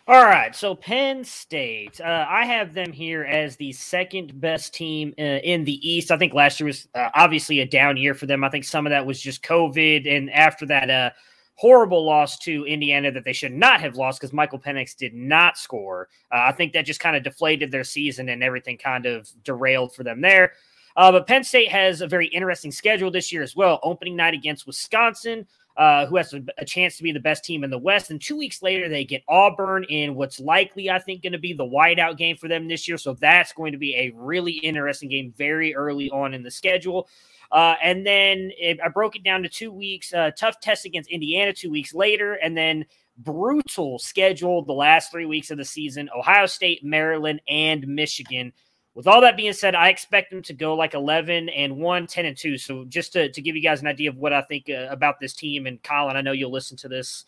[0.07, 5.15] All right, so Penn State, uh, I have them here as the second best team
[5.19, 6.11] uh, in the East.
[6.11, 8.45] I think last year was uh, obviously a down year for them.
[8.45, 11.11] I think some of that was just COVID, and after that uh,
[11.57, 15.57] horrible loss to Indiana that they should not have lost because Michael Penix did not
[15.57, 16.09] score.
[16.33, 19.95] Uh, I think that just kind of deflated their season and everything kind of derailed
[19.95, 20.53] for them there.
[20.97, 23.81] Uh, but Penn State has a very interesting schedule this year as well.
[23.83, 27.65] Opening night against Wisconsin, uh, who has a, a, chance to be the best team
[27.65, 28.11] in the West.
[28.11, 31.53] And two weeks later, they get Auburn in what's likely, I think, going to be
[31.53, 32.97] the whiteout game for them this year.
[32.97, 37.09] So that's going to be a really interesting game very early on in the schedule.
[37.53, 40.13] Uh, and then it, I broke it down to two weeks.
[40.13, 42.85] Uh, tough test against Indiana two weeks later, and then
[43.19, 48.53] brutal schedule the last three weeks of the season: Ohio State, Maryland, and Michigan.
[48.95, 52.27] With all that being said, I expect them to go like 11 and 1, 10
[52.27, 52.57] and 2.
[52.59, 55.19] So just to, to give you guys an idea of what I think uh, about
[55.19, 57.25] this team, and Colin, I know you'll listen to this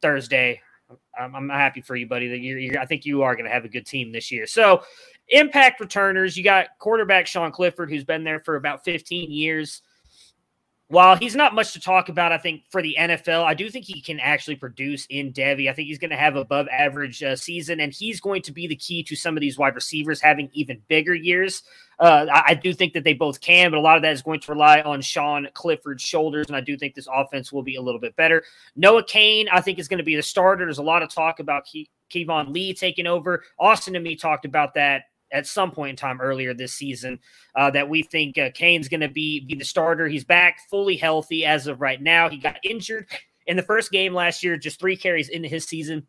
[0.00, 0.62] Thursday.
[1.18, 2.28] I'm, I'm happy for you, buddy.
[2.28, 4.46] That you're, you're I think you are going to have a good team this year.
[4.46, 4.82] So
[5.30, 9.82] impact returners, you got quarterback Sean Clifford, who's been there for about 15 years.
[10.88, 13.84] While he's not much to talk about, I think for the NFL, I do think
[13.84, 15.70] he can actually produce in Devy.
[15.70, 18.66] I think he's going to have above average uh, season, and he's going to be
[18.66, 21.62] the key to some of these wide receivers having even bigger years.
[22.00, 24.22] Uh, I, I, do think that they both can, but a lot of that is
[24.22, 27.76] going to rely on Sean Clifford's shoulders, and I do think this offense will be
[27.76, 28.42] a little bit better.
[28.74, 30.64] Noah Cain, I think, is going to be the starter.
[30.64, 33.44] There's a lot of talk about Ke- Keyvone Lee taking over.
[33.60, 37.18] Austin and me talked about that at some point in time earlier this season
[37.56, 40.08] uh, that we think uh, Cain's going to be be the starter.
[40.08, 42.28] He's back fully healthy as of right now.
[42.28, 43.08] He got injured
[43.46, 46.06] in the first game last year, just three carries into his season.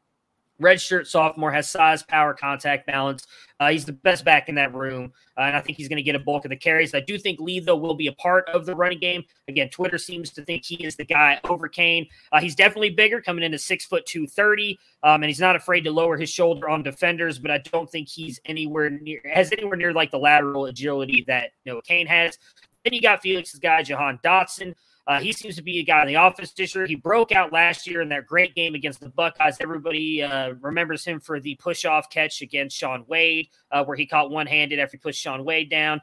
[0.61, 3.25] Redshirt sophomore has size, power, contact balance.
[3.59, 6.03] Uh, he's the best back in that room, uh, and I think he's going to
[6.03, 6.95] get a bulk of the carries.
[6.95, 9.23] I do think Lee, though, will be a part of the running game.
[9.47, 12.07] Again, Twitter seems to think he is the guy over Cain.
[12.31, 15.81] Uh, he's definitely bigger, coming into six foot two thirty, um, and he's not afraid
[15.81, 17.37] to lower his shoulder on defenders.
[17.37, 21.51] But I don't think he's anywhere near has anywhere near like the lateral agility that
[21.63, 22.37] you know Cain has.
[22.83, 24.73] Then you got Felix's guy, Jahan Dotson.
[25.07, 26.85] Uh, he seems to be a guy in the office this year.
[26.85, 29.57] He broke out last year in that great game against the Buckeyes.
[29.59, 34.05] Everybody uh, remembers him for the push off catch against Shaun Wade, uh, where he
[34.05, 36.01] caught one handed after he pushed Shaun Wade down.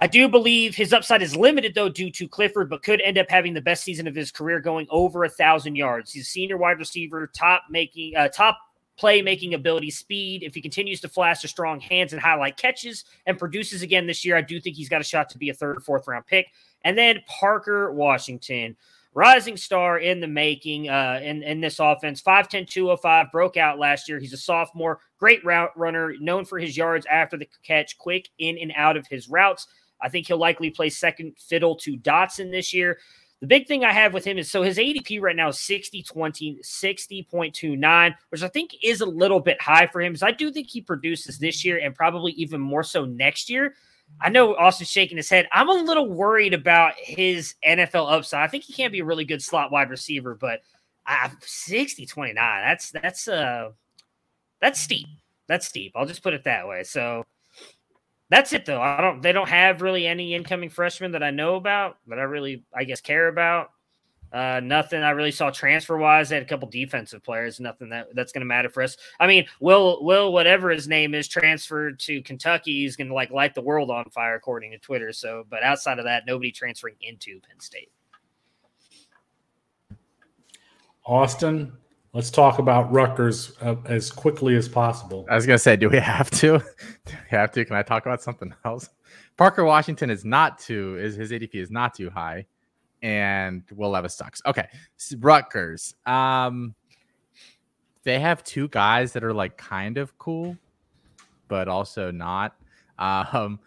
[0.00, 3.26] I do believe his upside is limited though due to Clifford, but could end up
[3.28, 6.12] having the best season of his career, going over a thousand yards.
[6.12, 8.58] He's a senior wide receiver, top making, uh, top
[9.00, 10.42] playmaking ability, speed.
[10.42, 14.24] If he continues to flash the strong hands and highlight catches and produces again this
[14.24, 16.26] year, I do think he's got a shot to be a third or fourth round
[16.26, 16.46] pick.
[16.84, 18.76] And then Parker Washington,
[19.14, 22.22] rising star in the making uh, in, in this offense.
[22.22, 24.18] 5'10, 205, broke out last year.
[24.18, 28.58] He's a sophomore, great route runner, known for his yards after the catch, quick in
[28.58, 29.66] and out of his routes.
[30.00, 32.98] I think he'll likely play second fiddle to Dotson this year.
[33.40, 36.02] The big thing I have with him is so his ADP right now is 60
[36.02, 40.16] 20, 60.29, which I think is a little bit high for him.
[40.16, 43.74] So I do think he produces this year and probably even more so next year.
[44.20, 45.48] I know Austin's shaking his head.
[45.52, 48.42] I'm a little worried about his NFL upside.
[48.42, 50.60] I think he can be a really good slot wide receiver, but
[51.06, 53.70] uh, 60 29, that's that's uh
[54.60, 55.06] that's steep.
[55.46, 55.92] That's steep.
[55.96, 56.84] I'll just put it that way.
[56.84, 57.24] So
[58.30, 58.82] That's it though.
[58.82, 59.22] I don't.
[59.22, 62.84] They don't have really any incoming freshmen that I know about that I really, I
[62.84, 63.70] guess, care about.
[64.32, 66.28] Uh, nothing I really saw transfer wise.
[66.28, 67.60] They had a couple defensive players.
[67.60, 68.96] Nothing that that's going to matter for us.
[69.18, 72.82] I mean, Will Will whatever his name is transferred to Kentucky.
[72.82, 75.12] He's going to like light the world on fire according to Twitter.
[75.12, 77.90] So, but outside of that, nobody transferring into Penn State.
[81.06, 81.72] Austin,
[82.12, 85.24] let's talk about Rutgers uh, as quickly as possible.
[85.30, 86.58] I was gonna say, do we have to?
[87.06, 87.64] do we have to?
[87.64, 88.90] Can I talk about something else?
[89.38, 90.98] Parker Washington is not too.
[90.98, 92.44] Is his ADP is not too high,
[93.02, 94.42] and Will Levis sucks.
[94.46, 94.68] Okay,
[95.18, 95.94] Rutgers.
[96.06, 96.74] Um,
[98.04, 100.56] they have two guys that are like kind of cool,
[101.48, 102.56] but also not.
[102.98, 103.60] Um,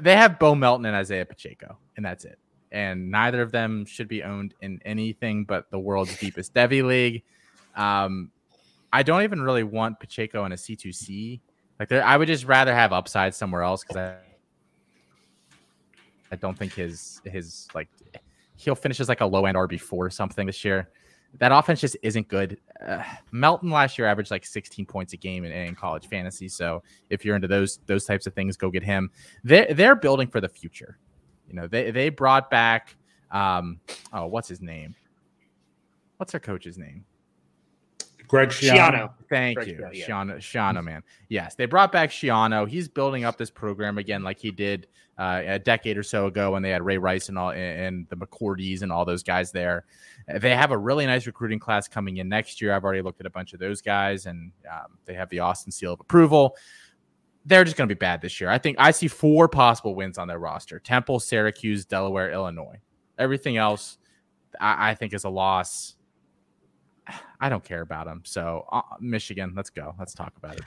[0.00, 2.38] they have Bo Melton and Isaiah Pacheco, and that's it.
[2.72, 7.22] And neither of them should be owned in anything but the world's deepest Devy league.
[7.76, 8.30] Um,
[8.92, 11.40] I don't even really want Pacheco in a C2C.
[11.78, 14.16] Like, there, I would just rather have upside somewhere else because I,
[16.30, 17.88] I don't think his his like
[18.56, 20.88] he'll finish as like a low end RB four or something this year.
[21.38, 22.58] That offense just isn't good.
[22.86, 26.48] Uh, Melton last year averaged like 16 points a game in, in, college fantasy.
[26.48, 29.10] So if you're into those those types of things, go get him.
[29.42, 30.98] They're they're building for the future.
[31.48, 32.96] You know, they they brought back
[33.32, 33.80] um
[34.12, 34.94] oh what's his name?
[36.18, 37.04] What's their coach's name?
[38.28, 38.76] Greg Schiano.
[38.76, 39.10] Schiano.
[39.28, 40.06] Thank Greg you, yeah.
[40.06, 41.02] Schiano, Schiano, man.
[41.28, 42.68] Yes, they brought back Schiano.
[42.68, 44.86] He's building up this program again, like he did
[45.18, 48.16] uh, a decade or so ago when they had Ray Rice and all and the
[48.16, 49.84] McCourties and all those guys there.
[50.26, 52.72] They have a really nice recruiting class coming in next year.
[52.72, 55.70] I've already looked at a bunch of those guys, and um, they have the Austin
[55.70, 56.56] seal of approval.
[57.46, 58.48] They're just going to be bad this year.
[58.50, 62.80] I think I see four possible wins on their roster: Temple, Syracuse, Delaware, Illinois.
[63.18, 63.98] Everything else,
[64.58, 65.96] I, I think, is a loss.
[67.40, 68.22] I don't care about them.
[68.24, 69.94] So, uh, Michigan, let's go.
[69.98, 70.62] Let's talk about it.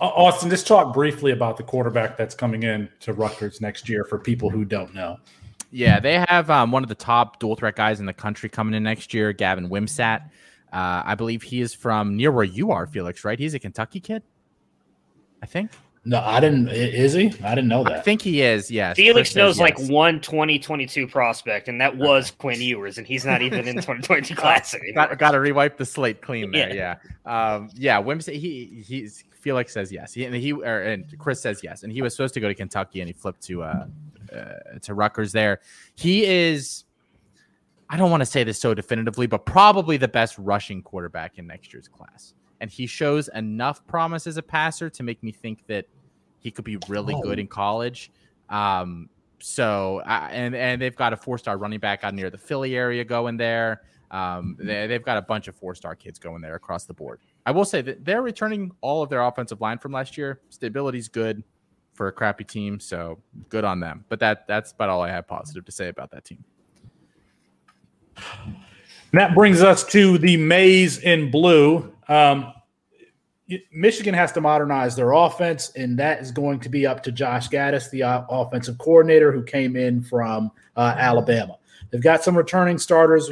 [0.00, 4.18] Austin, just talk briefly about the quarterback that's coming in to Rutgers next year for
[4.18, 5.18] people who don't know.
[5.70, 8.74] Yeah, they have um, one of the top dual threat guys in the country coming
[8.74, 10.30] in next year, Gavin Wimsatt.
[10.72, 13.38] Uh, I believe he is from near where you are, Felix, right?
[13.38, 14.22] He's a Kentucky kid,
[15.42, 15.70] I think.
[16.04, 16.68] No, I didn't.
[16.68, 17.32] Is he?
[17.44, 17.92] I didn't know that.
[17.92, 18.72] I think he is.
[18.72, 18.96] Yes.
[18.96, 23.40] Felix Chris knows like one 2022 prospect, and that was Quinn Ewers, and he's not
[23.40, 25.06] even in 2022 class anymore.
[25.06, 26.74] Got, got to rewipe the slate clean there.
[26.74, 26.96] Yeah.
[27.24, 27.54] Yeah.
[27.54, 28.02] Um, yeah.
[28.02, 30.12] Wimsatt, he he's Felix says yes.
[30.12, 31.84] He, and he or, and Chris says yes.
[31.84, 33.86] And he was supposed to go to Kentucky, and he flipped to uh,
[34.34, 35.30] uh to Rutgers.
[35.30, 35.60] There,
[35.94, 36.82] he is.
[37.88, 41.46] I don't want to say this so definitively, but probably the best rushing quarterback in
[41.46, 45.66] next year's class and he shows enough promise as a passer to make me think
[45.66, 45.84] that
[46.38, 47.20] he could be really oh.
[47.20, 48.12] good in college.
[48.48, 52.38] Um, so uh, and and they've got a four star running back out near the
[52.38, 53.82] Philly area going there.
[54.12, 57.18] Um, they, they've got a bunch of four star kids going there across the board.
[57.44, 60.40] I will say that they're returning all of their offensive line from last year.
[60.50, 61.42] Stability's good
[61.94, 64.04] for a crappy team, so good on them.
[64.08, 66.44] But that that's about all I have positive to say about that team.
[69.12, 71.92] And that brings us to the maize in blue.
[72.12, 72.52] Um,
[73.72, 77.48] Michigan has to modernize their offense, and that is going to be up to Josh
[77.48, 81.56] Gattis, the uh, offensive coordinator who came in from uh, Alabama.
[81.90, 83.30] They've got some returning starters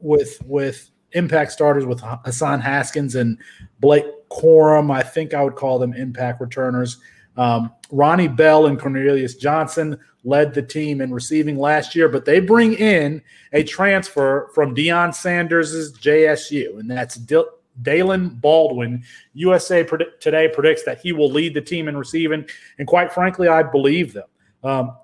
[0.00, 3.36] with with impact starters with Hassan Haskins and
[3.80, 4.92] Blake Corum.
[4.94, 6.98] I think I would call them impact returners.
[7.36, 12.38] Um, Ronnie Bell and Cornelius Johnson led the team in receiving last year, but they
[12.38, 17.48] bring in a transfer from Deion Sanders' JSU, and that's Dil-
[17.82, 19.04] Daylen Baldwin.
[19.34, 19.84] USA
[20.20, 22.46] Today predicts that he will lead the team in receiving,
[22.78, 24.28] and quite frankly, I believe them.
[24.62, 24.96] Um,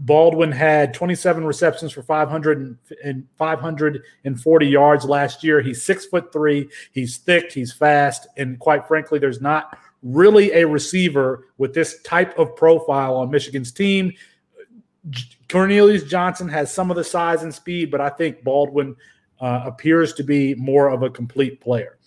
[0.00, 5.60] Baldwin had 27 receptions for 500 and 540 yards last year.
[5.60, 6.68] He's six foot three.
[6.92, 7.52] He's thick.
[7.52, 13.16] He's fast, and quite frankly, there's not really a receiver with this type of profile
[13.16, 14.12] on Michigan's team.
[15.50, 18.96] Cornelius Johnson has some of the size and speed, but I think Baldwin
[19.40, 21.98] uh, appears to be more of a complete player.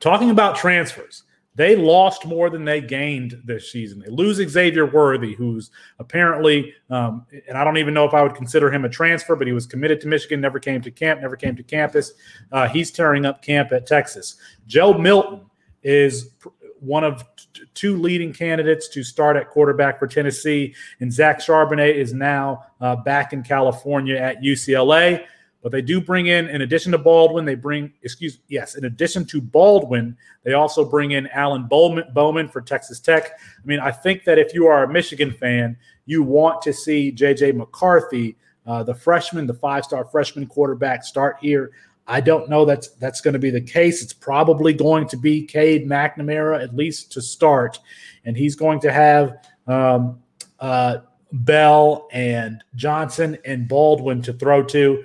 [0.00, 1.24] Talking about transfers,
[1.56, 4.00] they lost more than they gained this season.
[4.00, 8.34] They lose Xavier Worthy, who's apparently, um, and I don't even know if I would
[8.34, 11.34] consider him a transfer, but he was committed to Michigan, never came to camp, never
[11.34, 12.12] came to campus.
[12.52, 14.36] Uh, he's tearing up camp at Texas.
[14.66, 15.46] Joe Milton
[15.82, 16.34] is
[16.80, 21.94] one of t- two leading candidates to start at quarterback for Tennessee, and Zach Charbonnet
[21.94, 25.24] is now uh, back in California at UCLA.
[25.66, 29.24] But they do bring in, in addition to Baldwin, they bring, excuse, yes, in addition
[29.24, 33.32] to Baldwin, they also bring in Alan Bowman, Bowman for Texas Tech.
[33.32, 37.10] I mean, I think that if you are a Michigan fan, you want to see
[37.10, 41.72] JJ McCarthy, uh, the freshman, the five-star freshman quarterback, start here.
[42.06, 44.04] I don't know that's that's going to be the case.
[44.04, 47.80] It's probably going to be Cade McNamara at least to start,
[48.24, 50.22] and he's going to have um,
[50.60, 50.98] uh,
[51.32, 55.02] Bell and Johnson and Baldwin to throw to.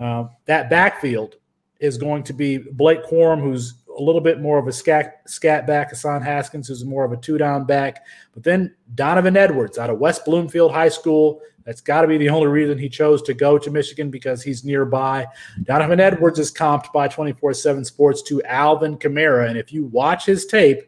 [0.00, 1.36] Uh, that backfield
[1.78, 5.66] is going to be Blake Corum, who's a little bit more of a scat, scat
[5.66, 8.04] back, Hassan Haskins, who's more of a two down back.
[8.32, 11.40] But then Donovan Edwards out of West Bloomfield High School.
[11.64, 14.64] That's got to be the only reason he chose to go to Michigan because he's
[14.64, 15.26] nearby.
[15.64, 19.48] Donovan Edwards is comped by 24 7 Sports to Alvin Kamara.
[19.48, 20.82] And if you watch his tape,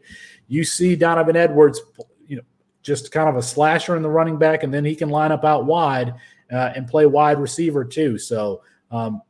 [0.47, 1.81] you see Donovan Edwards,
[2.27, 2.43] you know,
[2.81, 5.43] just kind of a slasher in the running back, and then he can line up
[5.43, 6.15] out wide
[6.51, 8.17] uh, and play wide receiver too.
[8.17, 8.61] So,
[8.93, 9.21] um,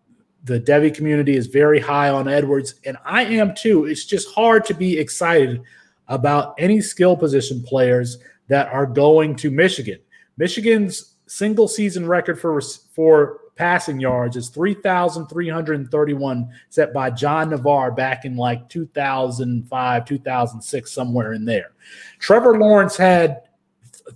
[0.43, 3.85] the Devy community is very high on Edwards, and I am too.
[3.85, 5.61] It's just hard to be excited
[6.09, 8.17] about any skill position players
[8.49, 9.99] that are going to Michigan.
[10.37, 12.61] Michigan's single season record for
[12.93, 21.33] for passing yards is 3,331 set by John Navarre back in like 2005, 2006, somewhere
[21.33, 21.73] in there.
[22.17, 23.43] Trevor Lawrence had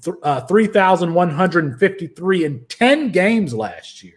[0.01, 4.16] th- uh, 3,153 in 10 games last year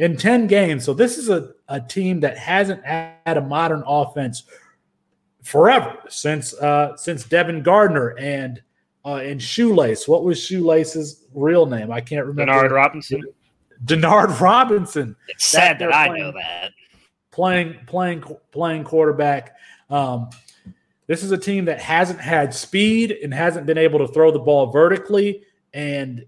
[0.00, 0.82] in 10 games.
[0.82, 4.44] So this is a, a team that hasn't had a modern offense
[5.42, 8.62] forever since uh, since Devin Gardner and
[9.04, 10.08] uh, and Shoelace.
[10.08, 11.92] What was Shoelace's real name?
[11.92, 12.52] I can't remember.
[12.52, 13.22] Denard Robinson.
[13.84, 15.16] Denard Robinson.
[15.28, 16.72] It's sad that, that I know that.
[17.30, 19.54] Playing playing playing quarterback.
[19.90, 20.30] Um,
[21.08, 24.38] this is a team that hasn't had speed and hasn't been able to throw the
[24.38, 25.42] ball vertically,
[25.74, 26.24] and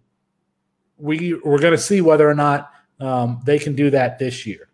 [0.99, 2.72] we we're going to see whether or not
[3.03, 4.69] um, they can do that this year.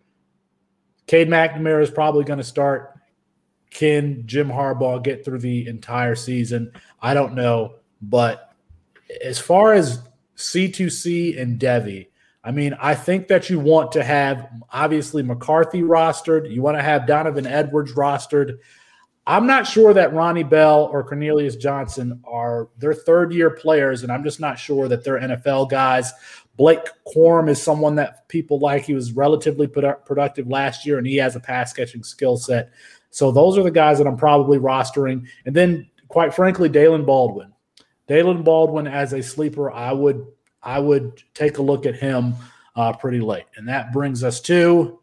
[1.06, 2.94] Cade McNamara is probably going to start.
[3.70, 6.72] Can Jim Harbaugh get through the entire season?
[7.00, 7.76] I don't know.
[8.02, 8.52] But
[9.24, 10.02] as far as
[10.36, 12.08] C2C and Devy,
[12.44, 16.50] I mean, I think that you want to have obviously McCarthy rostered.
[16.50, 18.58] You want to have Donovan Edwards rostered.
[19.26, 24.10] I'm not sure that Ronnie Bell or Cornelius Johnson are their third year players, and
[24.10, 26.12] I'm just not sure that they're NFL guys.
[26.58, 28.84] Blake Corum is someone that people like.
[28.84, 32.70] He was relatively produ- productive last year, and he has a pass catching skill set.
[33.10, 35.26] So those are the guys that I'm probably rostering.
[35.46, 37.52] And then, quite frankly, Daylen Baldwin.
[38.08, 40.26] Daylen Baldwin as a sleeper, I would
[40.62, 42.34] I would take a look at him
[42.74, 43.46] uh, pretty late.
[43.56, 44.97] And that brings us to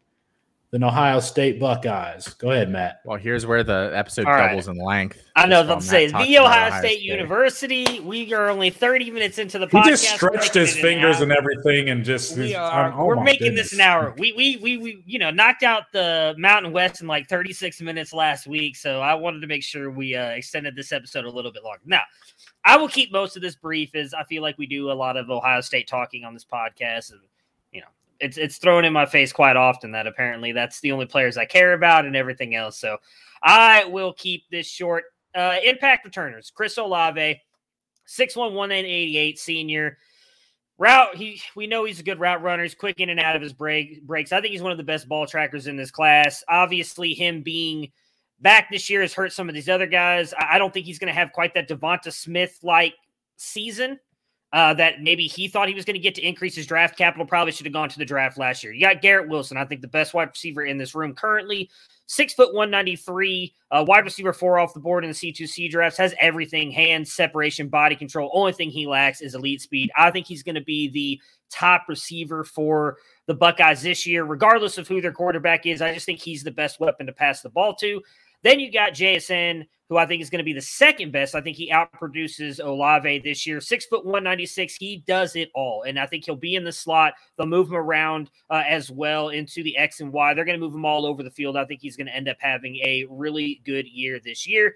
[0.80, 2.28] the Ohio State Buckeyes.
[2.34, 3.00] Go ahead, Matt.
[3.06, 4.76] Well, here's where the episode All doubles right.
[4.76, 5.24] in length.
[5.36, 5.62] I know.
[5.62, 8.00] Just Let's while say Matt the talks Ohio, about State, University.
[8.02, 9.86] We are only 30 minutes into the He podcast.
[9.86, 12.92] just stretched his it an fingers and everything, and just we are.
[12.94, 14.14] Oh we're my making this an hour.
[14.18, 18.12] We, we we we you know knocked out the Mountain West in like 36 minutes
[18.14, 21.52] last week, so I wanted to make sure we uh, extended this episode a little
[21.52, 21.82] bit longer.
[21.86, 22.02] Now,
[22.66, 25.16] I will keep most of this brief, as I feel like we do a lot
[25.16, 27.35] of Ohio State talking on this podcast, and you know
[28.20, 31.46] it's it's thrown in my face quite often that apparently that's the only players I
[31.46, 32.78] care about and everything else.
[32.78, 32.98] So
[33.44, 35.06] I will keep this short.
[35.34, 37.42] Uh, impact returners: Chris Olave,
[38.06, 38.72] six one one
[39.36, 39.98] senior.
[40.78, 42.64] Route he we know he's a good route runner.
[42.64, 44.34] He's quick in and out of his break breaks.
[44.34, 46.44] I think he's one of the best ball trackers in this class.
[46.50, 47.92] Obviously, him being
[48.42, 50.34] back this year has hurt some of these other guys.
[50.34, 52.94] I, I don't think he's going to have quite that Devonta Smith like
[53.38, 54.00] season
[54.54, 57.26] uh, that maybe he thought he was going to get to increase his draft capital.
[57.26, 58.74] Probably should have gone to the draft last year.
[58.74, 61.70] You got Garrett Wilson, I think the best wide receiver in this room currently.
[62.08, 65.32] Six foot one ninety three, uh, wide receiver four off the board in the C
[65.32, 65.98] two C drafts.
[65.98, 68.30] Has everything: hands, separation, body control.
[68.32, 69.90] Only thing he lacks is elite speed.
[69.98, 74.78] I think he's going to be the top receiver for the Buckeyes this year, regardless
[74.78, 75.82] of who their quarterback is.
[75.82, 78.04] I just think he's the best weapon to pass the ball to.
[78.46, 81.34] Then you got JSN, who I think is going to be the second best.
[81.34, 83.60] I think he outproduces Olave this year.
[83.60, 84.76] Six foot one ninety six.
[84.76, 87.16] He does it all, and I think he'll be in the slot.
[87.38, 90.36] They'll move him around uh, as well into the X and Y.
[90.36, 91.58] They're going to move him all over the field.
[91.58, 94.76] I think he's going to end up having a really good year this year.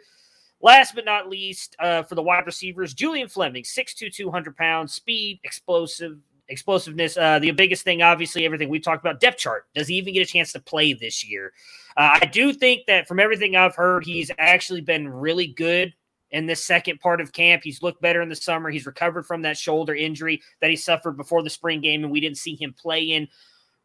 [0.61, 5.41] Last but not least, uh, for the wide receivers, Julian Fleming, 6'2", 200 pounds, speed,
[5.43, 6.17] explosive,
[6.49, 7.15] explosiveness.
[7.15, 9.65] Uh, the biggest thing, obviously, everything we talked about, depth chart.
[9.73, 11.53] Does he even get a chance to play this year?
[11.95, 15.93] Uh, I do think that from everything I've heard, he's actually been really good
[16.31, 17.63] in this second part of camp.
[17.63, 18.69] He's looked better in the summer.
[18.69, 22.19] He's recovered from that shoulder injury that he suffered before the spring game, and we
[22.19, 23.27] didn't see him play in.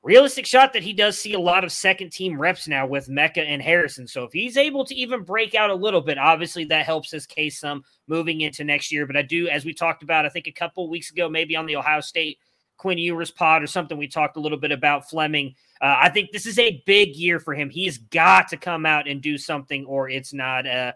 [0.02, 3.40] Realistic shot that he does see a lot of second team reps now with Mecca
[3.40, 4.06] and Harrison.
[4.06, 7.26] So if he's able to even break out a little bit, obviously that helps his
[7.26, 9.06] case some moving into next year.
[9.06, 11.64] But I do, as we talked about, I think a couple weeks ago, maybe on
[11.64, 12.38] the Ohio State
[12.76, 15.54] Quinn Ewers pod or something, we talked a little bit about Fleming.
[15.80, 17.70] Uh, I think this is a big year for him.
[17.70, 20.92] He's got to come out and do something, or it's not uh,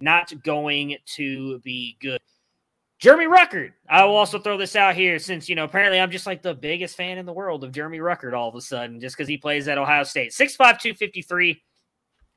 [0.00, 2.20] not going to be good.
[2.98, 3.72] Jeremy Ruckert.
[3.88, 6.54] I will also throw this out here since, you know, apparently I'm just like the
[6.54, 9.38] biggest fan in the world of Jeremy Ruckert all of a sudden, just because he
[9.38, 10.32] plays at Ohio State.
[10.32, 11.62] 6'5, 253.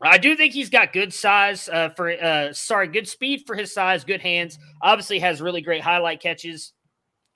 [0.03, 3.73] I do think he's got good size uh, for, uh, sorry, good speed for his
[3.73, 4.57] size, good hands.
[4.81, 6.73] Obviously has really great highlight catches.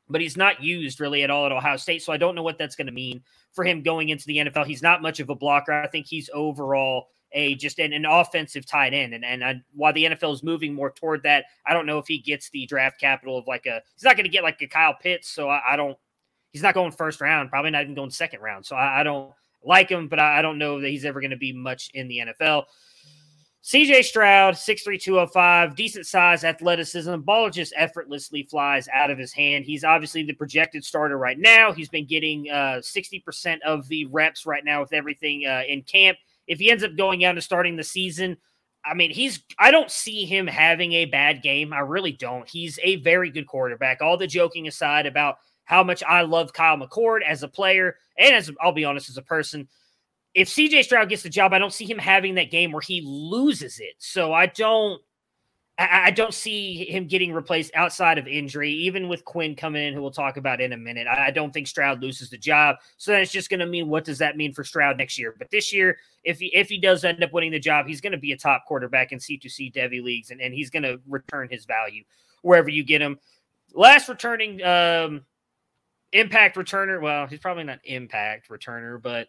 [0.09, 2.03] But he's not used really at all at Ohio State.
[2.03, 4.65] So I don't know what that's going to mean for him going into the NFL.
[4.65, 5.71] He's not much of a blocker.
[5.71, 9.13] I think he's overall a just an, an offensive tight end.
[9.13, 12.07] And and I, while the NFL is moving more toward that, I don't know if
[12.07, 13.81] he gets the draft capital of like a.
[13.95, 15.29] He's not going to get like a Kyle Pitts.
[15.29, 15.97] So I, I, don't.
[16.51, 17.49] He's not going first round.
[17.49, 18.65] Probably not even going second round.
[18.65, 19.33] So I, I don't
[19.63, 22.07] like him, but I, I don't know that he's ever going to be much in
[22.07, 22.65] the NFL.
[23.65, 27.21] CJ Stroud, 6'3, 205, decent size, athleticism.
[27.21, 29.65] Ball just effortlessly flies out of his hand.
[29.65, 31.71] He's obviously the projected starter right now.
[31.71, 36.19] He's been getting uh, 60% of the reps right now with everything uh, in camp.
[36.45, 38.37] If he ends up going out and starting the season,
[38.85, 41.73] I mean, he's, I don't see him having a bad game.
[41.73, 42.47] I really don't.
[42.47, 43.99] He's a very good quarterback.
[43.99, 48.35] All the joking aside about how much I love Kyle McCord as a player and
[48.35, 49.67] as, I'll be honest, as a person
[50.35, 53.01] if CJ Stroud gets the job, I don't see him having that game where he
[53.01, 53.95] loses it.
[53.97, 55.01] So I don't
[55.77, 60.01] I, don't see him getting replaced outside of injury, even with Quinn coming in, who
[60.01, 61.05] we'll talk about in a minute.
[61.05, 62.77] I, don't think Stroud loses the job.
[62.95, 65.35] So then it's just going to mean what does that mean for Stroud next year?
[65.37, 68.13] But this year, if he if he does end up winning the job, he's going
[68.13, 71.49] to be a top quarterback in C2C Devy leagues, and, and he's going to return
[71.49, 72.03] his value
[72.41, 73.19] wherever you get him.
[73.73, 75.25] Last returning um,
[76.13, 77.01] impact returner.
[77.01, 79.27] Well, he's probably not impact returner, but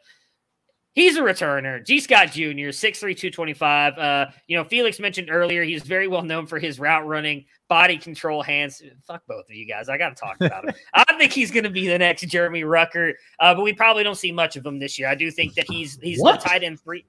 [0.97, 1.85] He's a returner.
[1.85, 3.99] Gee Scott Jr., 6'3, 225.
[3.99, 7.99] Uh, you know, Felix mentioned earlier, he's very well known for his route running, body
[7.99, 8.83] control, hands.
[9.07, 9.91] Fuck both of you guys.
[9.91, 10.75] I got to talk about him.
[10.95, 14.15] I think he's going to be the next Jeremy Rucker, uh, but we probably don't
[14.15, 15.07] see much of him this year.
[15.07, 16.41] I do think that he's he's what?
[16.41, 17.05] the tight end three.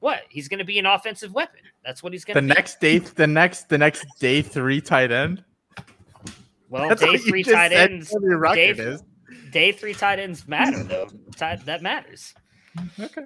[0.00, 0.20] What?
[0.28, 1.60] He's going to be an offensive weapon.
[1.82, 2.54] That's what he's going to The be.
[2.54, 5.42] next day, the next, the next day three tight end.
[6.68, 8.14] Well, That's day three tight ends.
[8.54, 8.98] Day,
[9.50, 11.08] day three tight ends matter, though.
[11.38, 12.34] that matters.
[12.98, 13.24] Okay.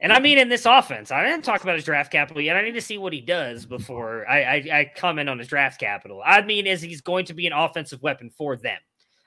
[0.00, 2.56] And I mean, in this offense, I didn't talk about his draft capital yet.
[2.56, 5.80] I need to see what he does before I, I, I comment on his draft
[5.80, 6.22] capital.
[6.24, 8.78] I mean, is he's going to be an offensive weapon for them.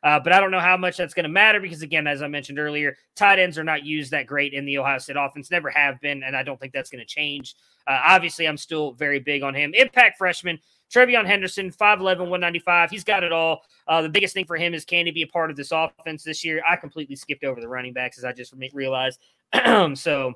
[0.04, 2.28] Uh, but I don't know how much that's going to matter because, again, as I
[2.28, 5.70] mentioned earlier, tight ends are not used that great in the Ohio State offense, never
[5.70, 7.56] have been, and I don't think that's going to change.
[7.86, 9.74] Uh, obviously, I'm still very big on him.
[9.76, 10.60] Impact freshman,
[10.92, 12.90] TreVeyon Henderson, 5'11, 195.
[12.90, 13.62] He's got it all.
[13.88, 16.24] Uh, the biggest thing for him is can he be a part of this offense
[16.24, 16.64] this year?
[16.68, 19.20] I completely skipped over the running backs as I just realized.
[19.94, 20.34] so,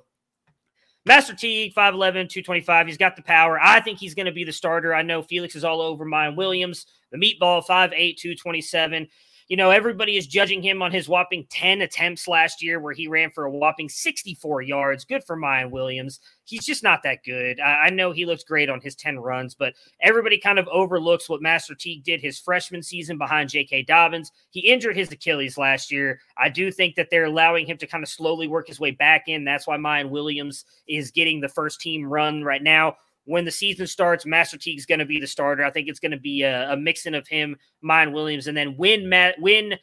[1.07, 2.87] Master Teague, 5'11, 225.
[2.87, 3.59] He's got the power.
[3.61, 4.93] I think he's going to be the starter.
[4.93, 9.07] I know Felix is all over Miyan Williams, the meatball, 5'8, 227
[9.47, 13.07] you know, everybody is judging him on his whopping 10 attempts last year where he
[13.07, 15.05] ran for a whopping 64 yards.
[15.05, 16.19] Good for Miyan Williams.
[16.45, 17.59] He's just not that good.
[17.59, 21.29] I, I know he looks great on his 10 runs, but everybody kind of overlooks
[21.29, 23.83] what Master Teague did his freshman season behind J.K.
[23.83, 24.31] Dobbins.
[24.49, 26.19] He injured his Achilles last year.
[26.37, 29.27] I do think that they're allowing him to kind of slowly work his way back
[29.27, 29.45] in.
[29.45, 32.95] That's why Miyan Williams is getting the first team run right now
[33.25, 35.63] when the season starts, Master Teague's going to be the starter.
[35.63, 38.77] I think it's going to be a, a mixing of him, Miyan Williams, and then
[38.77, 39.77] when Matt when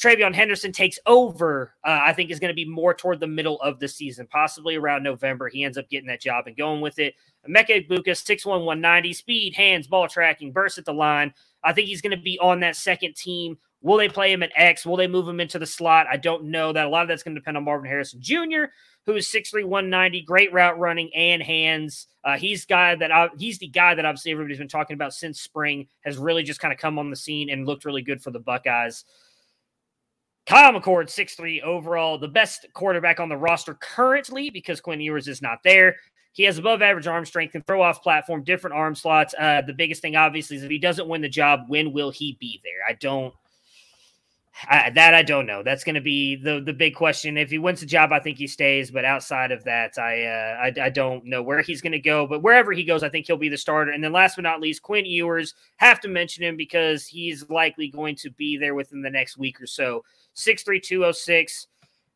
[0.00, 3.60] TreVeyon Henderson takes over, uh, I think is going to be more toward the middle
[3.60, 5.48] of the season, possibly around November.
[5.48, 7.14] He ends up getting that job and going with it.
[7.46, 11.34] Emeka Egbuka, 6'1, 190, speed, hands, ball tracking, burst at the line.
[11.62, 13.58] I think he's going to be on that second team.
[13.82, 14.84] Will they play him at X?
[14.84, 16.06] Will they move him into the slot?
[16.10, 16.72] I don't know.
[16.72, 18.66] That a lot of that's going to depend on Marvin Harrison Jr
[19.06, 22.06] who is 6'3", 190, great route running and hands.
[22.22, 25.40] Uh, he's guy that I, he's the guy that obviously everybody's been talking about since
[25.40, 25.88] spring.
[26.04, 28.38] Has really just kind of come on the scene and looked really good for the
[28.38, 29.04] Buckeyes.
[30.46, 35.42] Kyle McCord, 6'3 overall, the best quarterback on the roster currently because Quinn Ewers is
[35.42, 35.96] not there.
[36.32, 39.34] He has above average arm strength and throw off platform, different arm slots.
[39.38, 42.36] Uh, the biggest thing, obviously, is if he doesn't win the job, when will he
[42.40, 42.86] be there?
[42.88, 43.34] I don't
[44.68, 45.62] I, that I don't know.
[45.62, 47.38] That's going to be the the big question.
[47.38, 48.90] If he wins the job, I think he stays.
[48.90, 52.26] But outside of that, I uh, I, I, don't know where he's going to go.
[52.26, 53.92] But wherever he goes, I think he'll be the starter.
[53.92, 55.54] And then last but not least, Quinn Ewers.
[55.76, 59.60] Have to mention him because he's likely going to be there within the next week
[59.60, 60.04] or so.
[60.34, 61.68] Six three two zero six.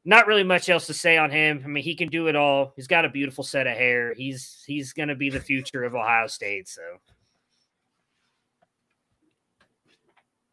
[0.04, 1.62] Not really much else to say on him.
[1.64, 2.74] I mean, he can do it all.
[2.76, 4.12] He's got a beautiful set of hair.
[4.12, 6.68] He's he's going to be the future of Ohio State.
[6.68, 6.82] So.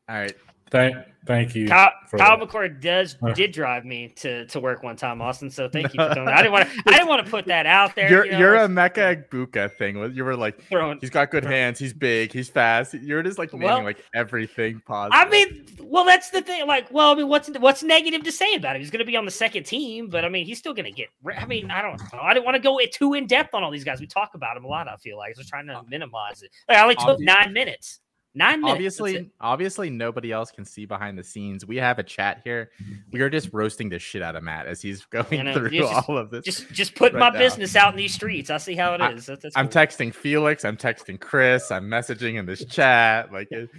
[0.08, 0.36] All right.
[0.72, 0.96] Thank,
[1.26, 1.68] thank you.
[1.68, 5.50] Kyle, Kyle McCord does did drive me to, to work one time, Austin.
[5.50, 6.36] So thank you for doing that.
[6.36, 6.84] I didn't want to.
[6.88, 8.10] I didn't want to put that out there.
[8.10, 9.98] You're, you know, you're a Mecca Egbuka thing.
[10.16, 11.58] You were like, throwing, he's got good throwing.
[11.58, 11.78] hands.
[11.78, 12.32] He's big.
[12.32, 12.94] He's fast.
[12.94, 15.28] You're just like naming well, like everything positive.
[15.28, 16.66] I mean, well, that's the thing.
[16.68, 18.82] Like, well, I mean, what's what's negative to say about him?
[18.82, 20.92] He's going to be on the second team, but I mean, he's still going to
[20.92, 21.10] get.
[21.38, 22.20] I mean, I don't know.
[22.22, 24.00] I didn't want to go too in depth on all these guys.
[24.00, 24.88] We talk about him a lot.
[24.88, 26.52] I feel like I was trying to uh, minimize it.
[26.70, 28.00] I only took nine minutes.
[28.34, 28.74] Nine minutes.
[28.74, 31.66] Obviously, obviously, nobody else can see behind the scenes.
[31.66, 32.72] We have a chat here.
[32.82, 32.94] Mm-hmm.
[33.12, 35.70] We are just roasting the shit out of Matt as he's going know, uh, through
[35.72, 36.46] just, all of this.
[36.46, 37.40] Just, just put right my now.
[37.40, 38.50] business out in these streets.
[38.50, 39.30] I see how it is.
[39.30, 40.64] I, am texting Felix.
[40.64, 41.72] I'm texting Chris.
[41.72, 43.34] I'm messaging in this chat.
[43.34, 43.70] Like, it,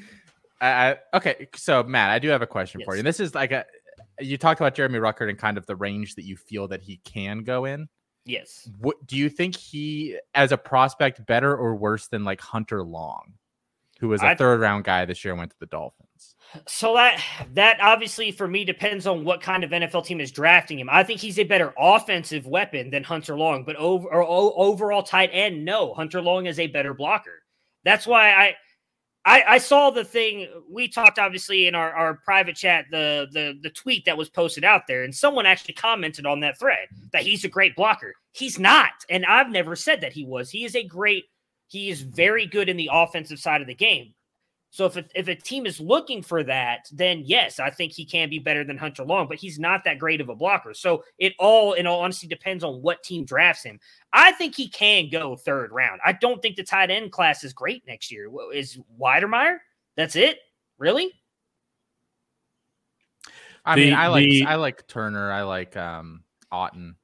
[0.61, 3.01] I, I, okay, so Matt, I do have a question for you.
[3.01, 3.65] And this is like a
[4.21, 6.99] you talked about Jeremy Ruckert and kind of the range that you feel that he
[7.05, 7.89] can go in.
[8.25, 8.69] Yes.
[8.79, 13.33] What do you think he as a prospect better or worse than like Hunter Long,
[14.03, 16.35] who was a I- third round guy this year went to the Dolphins?
[16.67, 17.23] So that
[17.55, 20.91] that obviously for me depends on what kind of NFL team is drafting him.
[20.91, 25.03] I think he's a better offensive weapon than Hunter Long, but over or o- overall
[25.03, 27.43] tight end, no, Hunter Long is a better blocker.
[27.85, 28.57] That's why I
[29.25, 33.57] I, I saw the thing we talked obviously in our, our private chat the, the
[33.63, 37.23] the tweet that was posted out there and someone actually commented on that thread that
[37.23, 38.13] he's a great blocker.
[38.33, 40.51] He's not, and I've never said that he was.
[40.51, 41.25] He is a great.
[41.73, 44.13] He is very good in the offensive side of the game.
[44.69, 48.05] So if a, if a team is looking for that, then yes, I think he
[48.05, 50.75] can be better than Hunter Long, but he's not that great of a blocker.
[50.75, 53.81] So it all, in all honesty, depends on what team drafts him.
[54.13, 56.03] I think he can go third round.
[56.05, 58.29] I don't think the tight end class is great next year.
[58.29, 59.57] Wha- Is Wydermyer?
[59.97, 60.41] That's it?
[60.77, 61.11] Really?
[63.65, 66.97] I The- mean, I like the- I like Turner, I like um Otton.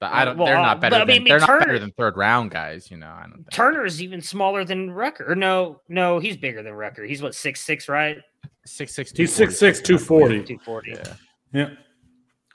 [0.00, 1.78] But I don't Well, they're uh, not better but I than mean, they're not better
[1.78, 3.08] than third round guys, you know.
[3.14, 3.50] I don't think.
[3.52, 5.30] Turner is even smaller than Rucker.
[5.30, 7.04] Or no, no, he's bigger than Rucker.
[7.04, 8.16] He's what six six, right?
[8.64, 10.90] Six six He's 6'6", 240.
[10.90, 11.14] Yeah.
[11.52, 11.70] Yeah.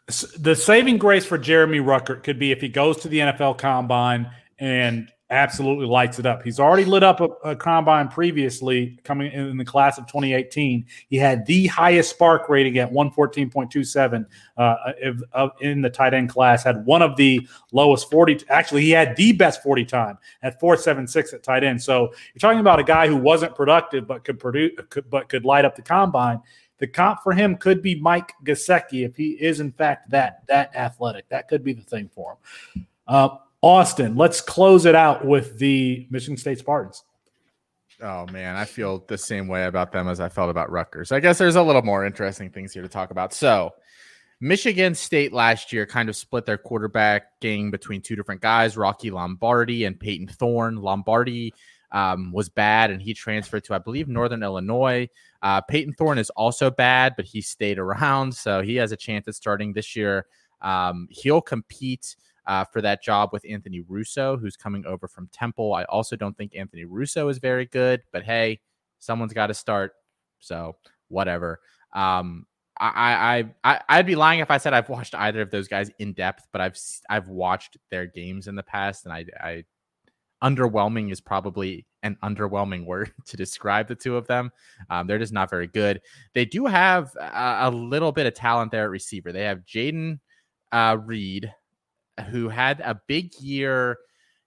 [0.10, 3.58] S- The saving grace for Jeremy Ruckert could be if he goes to the NFL
[3.60, 4.30] Combine
[4.60, 6.44] and absolutely lights it up.
[6.44, 10.86] He's already lit up a, a combine previously, coming in, the class of 2018.
[11.10, 14.26] He had the highest SPARQ rating at 114.27
[14.58, 16.64] uh, if, of, in the tight end class.
[16.64, 18.46] Had one of the lowest 40.
[18.50, 21.82] Actually, he had the best 40 time at 4.76 at tight end.
[21.82, 25.46] So you're talking about a guy who wasn't productive but could produce, could, but could
[25.46, 26.42] light up the combine.
[26.78, 30.76] The comp for him could be Mike Gesicki if he is in fact that that
[30.76, 31.28] athletic.
[31.30, 32.38] That could be the thing for
[32.74, 32.86] him.
[33.08, 33.30] Uh,
[33.66, 37.04] Austin, let's close it out with the Michigan State Spartans.
[38.00, 41.12] Oh man, I feel the same way about them as I felt about Rutgers.
[41.12, 43.34] I guess there's a little more interesting things here to talk about.
[43.34, 43.74] So,
[44.40, 49.10] Michigan State last year kind of split their quarterback game between two different guys, Rocky
[49.10, 50.76] Lombardi and Payton Thorne.
[50.76, 51.52] Lombardi
[51.92, 55.10] um, was bad and he transferred to, I believe, Northern Illinois.
[55.42, 59.28] Uh, Payton Thorne is also bad, but he stayed around, so he has a chance
[59.28, 60.28] at starting this year.
[60.62, 62.16] Um, he'll compete
[62.48, 65.74] uh, for that job with Anthony Russo, who's coming over from Temple.
[65.74, 68.60] I also don't think Anthony Russo is very good, but hey,
[69.00, 69.94] someone's got to start.
[70.40, 70.76] So
[71.08, 71.60] whatever.
[71.94, 72.46] Um,
[72.78, 75.90] I, I, I, I'd be lying if I said I've watched either of those guys
[76.00, 76.78] in depth, but I've,
[77.10, 79.64] I've watched their games in the past, and I, I,
[80.44, 84.52] underwhelming is probably an underwhelming word to describe the two of them.
[84.90, 86.02] Um, they're just not very good.
[86.34, 89.32] They do have a, a little bit of talent there at receiver.
[89.32, 90.20] They have Jayden
[90.72, 91.54] uh, Reed,
[92.30, 93.98] who had a big year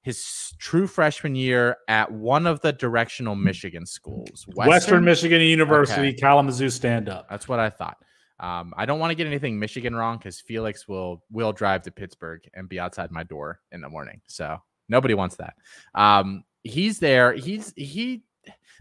[0.03, 6.17] his true freshman year at one of the directional Michigan schools, Western, Michigan University, Okay.
[6.17, 7.29] Kalamazoo stand up.
[7.29, 7.99] That's what I thought.
[8.41, 11.91] Um, I don't want to get anything Michigan wrong because Felix will will drive to
[11.91, 14.21] Pittsburgh and be outside my door in the morning.
[14.29, 14.59] So
[14.89, 15.55] nobody wants that.
[15.95, 17.33] Um, he's there.
[17.35, 18.23] He's he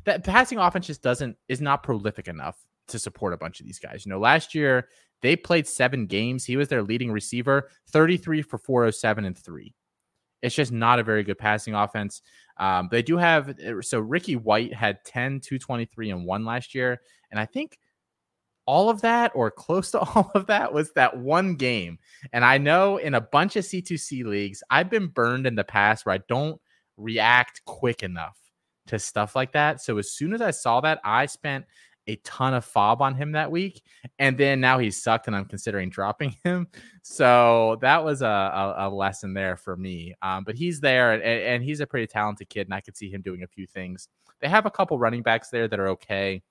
[0.05, 2.55] that passing offense just doesn't is not prolific enough
[2.87, 4.05] to support a bunch of these guys.
[4.05, 4.87] You know, last year
[5.21, 6.45] they played seven games.
[6.45, 9.73] He was their leading receiver, 33 for 407 and three.
[10.41, 12.21] It's just not a very good passing offense.
[12.57, 17.01] Um, they do have so Ricky White had 10, 223, and one last year.
[17.31, 17.77] And I think
[18.65, 21.97] all of that or close to all of that was that one game.
[22.33, 26.05] And I know in a bunch of C2C leagues, I've been burned in the past
[26.05, 26.61] where I don't
[26.97, 28.37] react quick enough
[28.87, 29.81] to stuff like that.
[29.81, 31.65] So as soon as I saw that, I spent
[32.07, 33.83] a ton of FAAB on him that week.
[34.17, 36.67] And then now he's sucked and I'm considering dropping him.
[37.03, 40.15] So that was a, a, a lesson there for me.
[40.21, 42.67] Um, but he's there and, and he's a pretty talented kid.
[42.67, 44.07] And I could see him doing a few things.
[44.41, 46.41] They have a couple running backs there that are okay.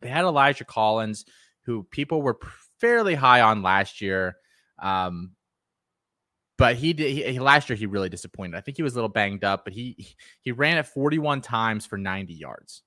[0.00, 1.24] They had Elijah Collins,
[1.62, 2.38] who people were
[2.80, 4.36] fairly high on last year.
[4.78, 5.32] Um,
[6.58, 8.56] but he did he, last year he really disappointed.
[8.56, 11.84] I think he was a little banged up, but he he ran it 41 times
[11.84, 12.82] for 90 yards.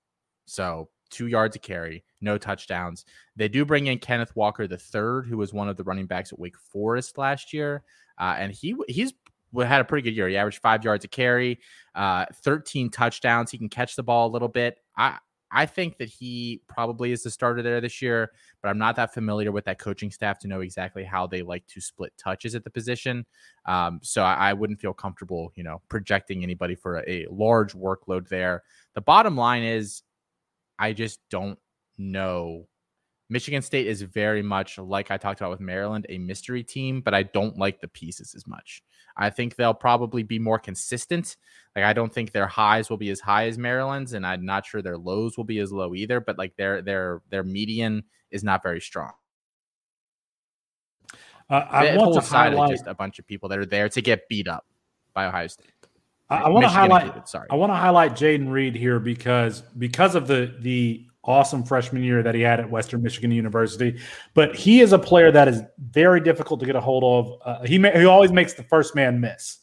[0.45, 3.05] So two yards a carry, no touchdowns.
[3.35, 6.31] They do bring in Kenneth Walker the third, who was one of the running backs
[6.31, 7.83] at Wake Forest last year,
[8.17, 9.13] uh, and he he's
[9.57, 10.27] had a pretty good year.
[10.27, 11.59] He averaged five yards a carry,
[11.95, 13.51] uh, 13 touchdowns.
[13.51, 14.77] He can catch the ball a little bit.
[14.95, 15.17] I
[15.51, 18.31] I think that he probably is the starter there this year,
[18.61, 21.65] but I'm not that familiar with that coaching staff to know exactly how they like
[21.67, 23.25] to split touches at the position.
[23.65, 27.73] Um, so I, I wouldn't feel comfortable, you know, projecting anybody for a, a large
[27.73, 28.63] workload there.
[28.93, 30.03] The bottom line is,
[30.79, 31.59] I just don't
[31.97, 32.67] know.
[33.29, 37.13] Michigan State is very much like I talked about with Maryland, a mystery team, but
[37.13, 38.81] I don't like the pieces as much.
[39.17, 41.35] I think they'll probably be more consistent.
[41.75, 44.65] Like I don't think their highs will be as high as Maryland's, and I'm not
[44.65, 46.21] sure their lows will be as low either.
[46.21, 49.11] But like their their their median is not very strong.
[51.49, 52.69] Uh, I want to whole highlight.
[52.71, 54.65] just a bunch of people that are there to get beat up
[55.13, 55.73] by Ohio State.
[56.29, 57.27] I, I want to highlight.
[57.27, 62.03] Sorry, I want to highlight Jayden Reed here because because of the the awesome freshman
[62.03, 63.99] year that he had at Western Michigan University,
[64.33, 65.61] but he is a player that is
[65.91, 67.39] very difficult to get a hold of.
[67.43, 69.59] Uh, he ma- he always makes the first man miss,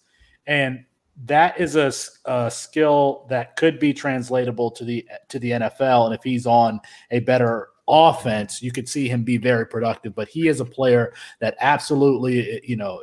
[0.46, 0.84] and
[1.24, 6.06] that is a skill that could be translatable to the to the NFL.
[6.06, 10.14] And if he's on a better offense, you could see him be very productive.
[10.14, 13.02] But he is a player that absolutely, you know,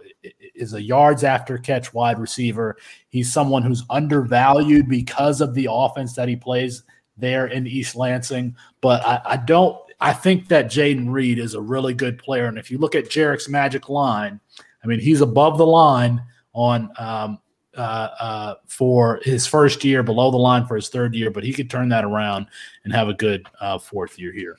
[0.55, 2.77] is a yards after catch wide receiver.
[3.09, 6.83] He's someone who's undervalued because of the offense that he plays
[7.17, 8.55] there in East Lansing.
[8.81, 9.77] But I, I don't.
[10.01, 12.47] I think that Jayden Reed is a really good player.
[12.47, 14.41] And if you look at Jarek's magic line,
[14.83, 16.21] I mean, he's above the line
[16.53, 17.39] on um,
[17.75, 21.53] uh, uh, for his first year, below the line for his third year, but he
[21.53, 22.47] could turn that around
[22.83, 24.57] and have a good uh, fourth year here.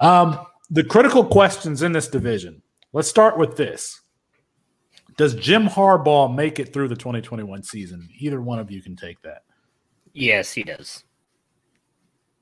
[0.00, 0.38] Um,
[0.70, 2.62] the critical questions in this division.
[2.92, 4.00] Let's start with this.
[5.16, 8.08] Does Jim Harbaugh make it through the 2021 season?
[8.18, 9.42] Either one of you can take that.
[10.12, 11.04] Yes, he does.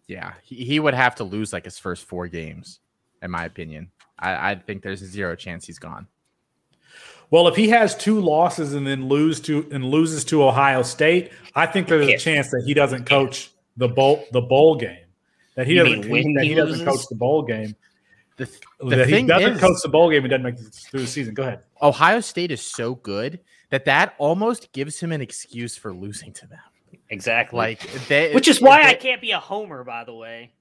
[0.08, 2.80] yeah, he, he would have to lose like his first four games,
[3.22, 3.90] in my opinion.
[4.18, 6.06] I, I think there's a zero chance he's gone.
[7.30, 11.32] Well, if he has two losses and then lose to and loses to Ohio State,
[11.54, 15.03] I think there's a chance that he doesn't coach the bowl the bowl game.
[15.54, 17.74] That he You doesn't mean that he, he doesn't coach the bowl game.
[18.36, 20.74] The, th- the that he doesn't is, coach the bowl game and doesn't make it
[20.90, 21.34] through the season.
[21.34, 21.60] Go ahead.
[21.80, 23.38] Ohio State is so good
[23.70, 26.58] that that almost gives him an excuse for losing to them.
[27.10, 27.56] Exactly.
[27.56, 29.84] Like they, which is why they- I can't be a homer.
[29.84, 30.52] By the way,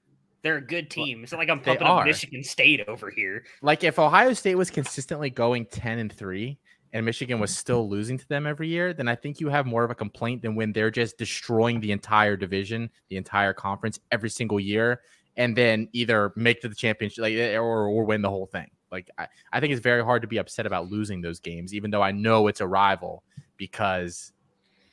[0.42, 1.22] they're a good team.
[1.24, 2.04] It's not like I'm pumping up.
[2.04, 3.44] Michigan State over here.
[3.62, 6.56] like if Ohio State was consistently going 10 and 3
[6.94, 9.82] and Michigan was still losing to them every year, then I think you have more
[9.82, 14.30] of a complaint than when they're just destroying the entire division, the entire conference every
[14.30, 15.00] single year,
[15.36, 18.70] and then either make to the championship like eh, or, or win the whole thing.
[18.92, 21.90] Like I, I think it's very hard to be upset about losing those games, even
[21.90, 23.24] though I know it's a rival
[23.56, 24.32] because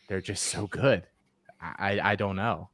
[0.09, 1.05] they're just so good.
[1.61, 2.71] I, I don't know.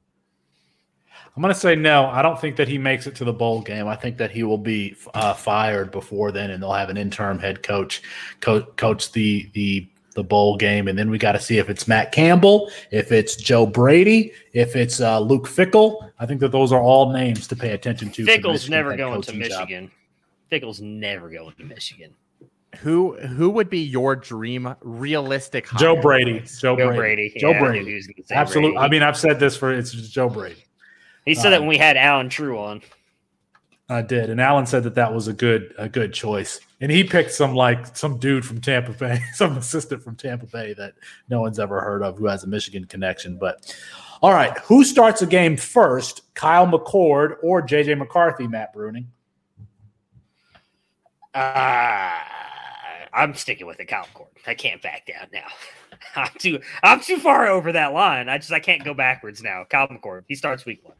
[1.36, 2.05] I'm going to say no.
[2.07, 3.88] I don't think that he makes it to the bowl game.
[3.88, 7.38] I think that he will be uh, fired before then, and they'll have an interim
[7.38, 8.01] head coach
[8.41, 11.88] co- coach the the the bowl game, and then we got to see if it's
[11.88, 16.09] Matt Campbell, if it's Joe Brady, if it's uh, Luke Fickell.
[16.18, 18.26] I think that those are all names to pay attention to.
[18.26, 19.59] for Fickell's never going to coaching job.
[19.70, 19.91] Michigan.
[20.49, 22.15] Fickell's never going to Michigan.
[22.80, 25.95] Who who would be your dream realistic Joe?
[26.01, 26.39] Brady.
[26.39, 26.97] Joe, Joe Brady.
[26.97, 27.34] Brady.
[27.38, 27.86] Joe Yeah, I knew Brady.
[27.86, 28.72] he was gonna Absolutely.
[28.72, 28.86] Brady.
[28.86, 30.63] I mean, I've said this for it's Joe Brady.
[31.28, 32.82] He said that when we had Alan True on.
[33.89, 37.03] I did, and Alan said that that was a good a good choice, and he
[37.03, 40.93] picked some like some dude from Tampa Bay, some assistant from Tampa Bay that
[41.30, 43.38] no one's ever heard of who has a Michigan connection.
[43.38, 43.75] But
[44.21, 48.47] all right, who starts a game first, Kyle McCord or JJ McCarthy?
[48.47, 49.07] Matt Bruning.
[51.34, 52.19] Uh,
[53.13, 54.28] I'm sticking with the Kyle McCord.
[54.47, 55.47] I can't back down now.
[56.15, 58.30] I'm too I'm too far over that line.
[58.30, 59.65] I just I can't go backwards now.
[59.69, 60.23] Kyle McCord.
[60.28, 60.95] He starts week one.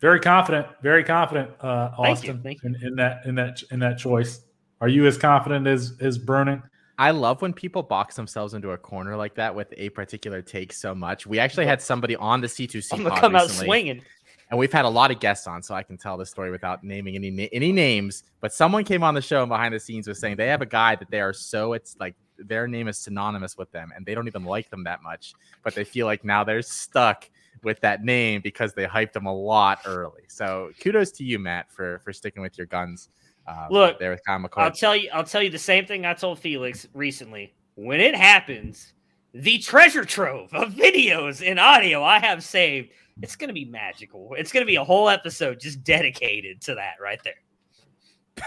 [0.00, 3.78] Very confident, very confident, uh, Thank you, Austin, thank in, in that in that in
[3.80, 4.40] that choice.
[4.80, 6.62] Are you as confident as as Bruning?
[6.98, 10.70] I love when people box themselves into a corner like that with a particular take
[10.70, 11.26] so much.
[11.26, 14.02] We actually had somebody on the C2C I'm gonna pod come out swinging.
[14.50, 16.84] and we've had a lot of guests on, so I can tell this story without
[16.84, 18.24] naming any any names.
[18.40, 20.66] But someone came on the show and behind the scenes was saying they have a
[20.66, 24.14] guy that they are so it's like their name is synonymous with them, and they
[24.14, 27.28] don't even like them that much, but they feel like now they're stuck
[27.62, 30.22] with that name because they hyped them a lot early.
[30.28, 33.08] So kudos to you, Matt, for for sticking with your guns.
[33.46, 34.58] Um, Look, there with Kyle McCord.
[34.58, 35.10] I'll tell you.
[35.12, 37.54] I'll tell you the same thing I told Felix recently.
[37.74, 38.92] When it happens,
[39.32, 42.90] the treasure trove of videos and audio I have saved,
[43.22, 44.34] it's gonna be magical.
[44.36, 47.34] It's gonna be a whole episode just dedicated to that right there.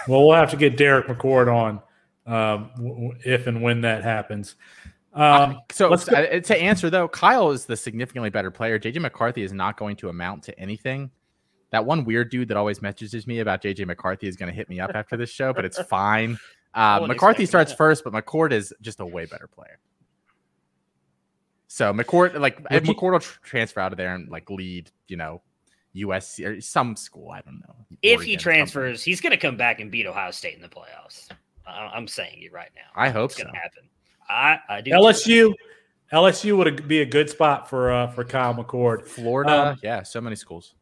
[0.08, 1.82] Well, we'll have to get Derek McCord on
[2.26, 4.56] um, w- w- if and when that happens.
[5.14, 8.80] Um, so to answer though, Kyle is the significantly better player.
[8.80, 11.12] JJ McCarthy is not going to amount to anything.
[11.72, 14.70] That one weird dude that always messages me about JJ McCarthy is going to hit
[14.70, 16.38] me up after this show, but it's fine.
[16.74, 17.78] Uh, McCarthy starts that.
[17.78, 19.80] first, but McCord is just a way better player.
[21.68, 25.18] So McCord, like you- McCord will tr- transfer out of there and like lead, you
[25.18, 25.42] know,
[25.96, 27.32] USC or some school.
[27.32, 27.76] I don't know.
[28.02, 31.30] If Oregon he transfers, he's gonna come back and beat Ohio State in the playoffs.
[31.66, 32.82] I'm saying it right now.
[32.96, 33.46] I hope it's so.
[33.46, 33.90] gonna happen.
[34.34, 34.92] I I do.
[34.92, 35.54] LSU,
[36.12, 39.06] LSU would be a good spot for uh, for Kyle McCord.
[39.06, 40.76] Florida, Um, yeah, so many schools.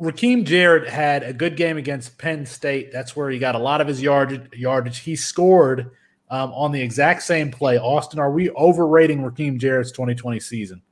[0.00, 2.92] Rakim Jarrett had a good game against Penn State.
[2.92, 4.52] That's where he got a lot of his yardage.
[4.52, 4.98] Yardage.
[4.98, 5.92] He scored
[6.28, 7.78] um, on the exact same play.
[7.78, 10.82] Austin, are we overrating Rakim Jarrett's 2020 season?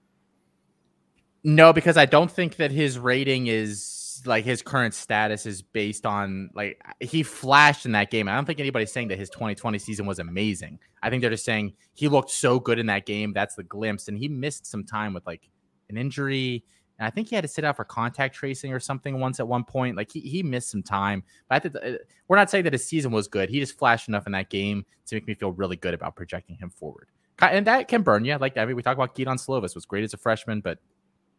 [1.43, 3.85] No, because I don't think that his rating is
[4.27, 8.29] like his current status is based on like he flashed in that game.
[8.29, 10.79] I don't think anybody's saying that his 2020 season was amazing.
[11.03, 13.33] I think they're just saying he looked so good in that game.
[13.33, 15.49] That's the glimpse, and he missed some time with like
[15.89, 16.65] an injury.
[16.99, 19.49] And I think he had to sit out for contact tracing or something once at
[19.49, 19.97] one point.
[19.97, 21.23] Like he, he missed some time.
[21.49, 21.99] But I think uh,
[22.29, 23.49] we're not saying that his season was good.
[23.49, 26.57] He just flashed enough in that game to make me feel really good about projecting
[26.57, 27.09] him forward.
[27.41, 28.37] And that can burn you.
[28.37, 30.79] Like I mean, we talk about Kedon Slovis was great as a freshman, but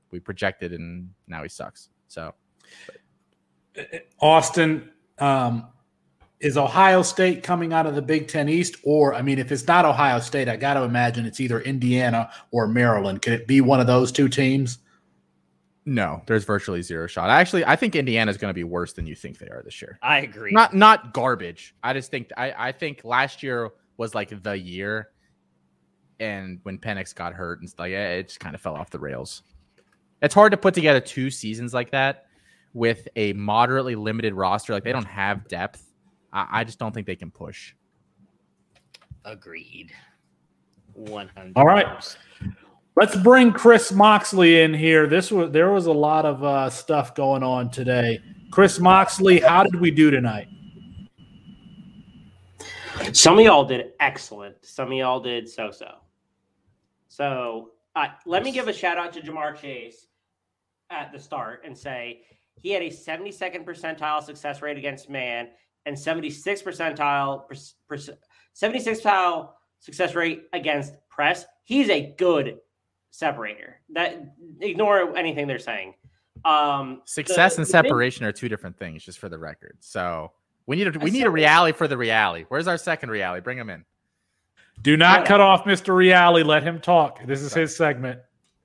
[0.09, 1.89] we projected and now he sucks.
[2.07, 2.33] So
[4.19, 5.67] Austin, um,
[6.39, 8.75] is Ohio State coming out of the Big Ten East?
[8.83, 12.31] Or, I mean, if it's not Ohio State, I got to imagine it's either Indiana
[12.51, 13.21] or Maryland.
[13.21, 14.79] Could it be one of those two teams?
[15.85, 17.29] No, there's virtually zero shot.
[17.29, 19.81] Actually, I think Indiana is going to be worse than you think they are this
[19.81, 19.97] year.
[20.01, 20.51] I agree.
[20.51, 21.73] Not not garbage.
[21.81, 25.09] I just think I, I think last year was like the year,
[26.19, 28.99] and when Penix got hurt and stuff, like it just kind of fell off the
[28.99, 29.41] rails.
[30.21, 32.25] It's hard to put together two seasons like that
[32.73, 34.73] with a moderately limited roster.
[34.73, 35.83] Like they don't have depth.
[36.31, 37.73] I, I just don't think they can push.
[39.25, 39.91] Agreed.
[40.93, 41.53] One hundred.
[41.55, 41.85] All right.
[42.95, 45.07] Let's bring Chris Moxley in here.
[45.07, 48.19] This was there was a lot of uh, stuff going on today.
[48.51, 50.47] Chris Moxley, how did we do tonight?
[53.13, 54.57] Some of y'all did excellent.
[54.61, 55.95] Some of y'all did so so.
[57.07, 60.07] So uh, let me give a shout out to Ja'Marr Chase
[60.89, 62.21] at the start and say
[62.61, 65.49] he had a 72nd percentile success rate against man
[65.85, 67.55] and 76 percentile per,
[67.87, 67.97] per,
[68.53, 69.49] 76 percentile
[69.79, 71.45] success rate against press.
[71.63, 72.59] He's a good
[73.09, 73.81] separator.
[73.89, 75.95] That ignore anything they're saying.
[76.45, 79.77] Um, Success the, and separation thing, are two different things, just for the record.
[79.79, 80.31] So
[80.65, 82.45] we need a we need a reality for the reality.
[82.47, 83.43] Where's our second reality?
[83.43, 83.85] Bring him in.
[84.81, 85.95] Do not cut off Mr.
[85.95, 86.43] Reality.
[86.43, 87.23] Let him talk.
[87.25, 88.19] This is his segment.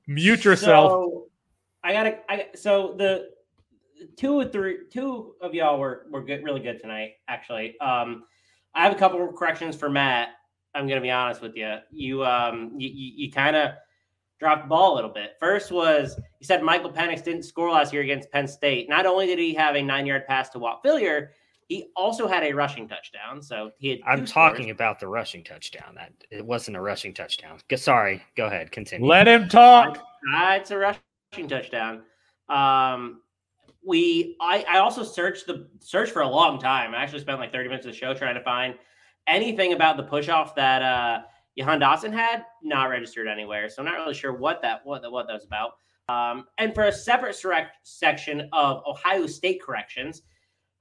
[0.06, 0.90] Mute yourself.
[0.90, 1.26] So
[1.84, 2.18] I gotta.
[2.30, 3.30] I so the
[4.16, 7.12] two or three, two of y'all were were good, really good tonight.
[7.28, 8.24] Actually, um,
[8.74, 10.30] I have a couple of corrections for Matt.
[10.74, 11.76] I'm gonna be honest with you.
[11.90, 13.70] You um, you, you, you kind of
[14.38, 15.32] dropped the ball a little bit.
[15.40, 18.88] First was he said Michael Penix didn't score last year against Penn State.
[18.88, 21.28] Not only did he have a nine yard pass to Whop Philyor,
[21.68, 23.42] he also had a rushing touchdown.
[23.42, 24.00] So he had.
[24.06, 25.94] I'm talking about the rushing touchdown.
[25.94, 27.58] That it wasn't a rushing touchdown.
[27.76, 29.08] Sorry, go ahead, continue.
[29.08, 29.98] Let him talk.
[30.34, 32.02] Uh, it's a rushing touchdown.
[32.48, 33.20] Um,
[33.86, 36.94] we I, I also searched the search for a long time.
[36.94, 38.74] I actually spent like 30 minutes of the show trying to find
[39.26, 41.22] anything about the push off that uh
[41.56, 43.68] Jahan Dotson had not registered anywhere.
[43.70, 45.72] So I'm not really sure what that what that what that was about.
[46.08, 50.22] Um, and for a separate select section of Ohio State corrections,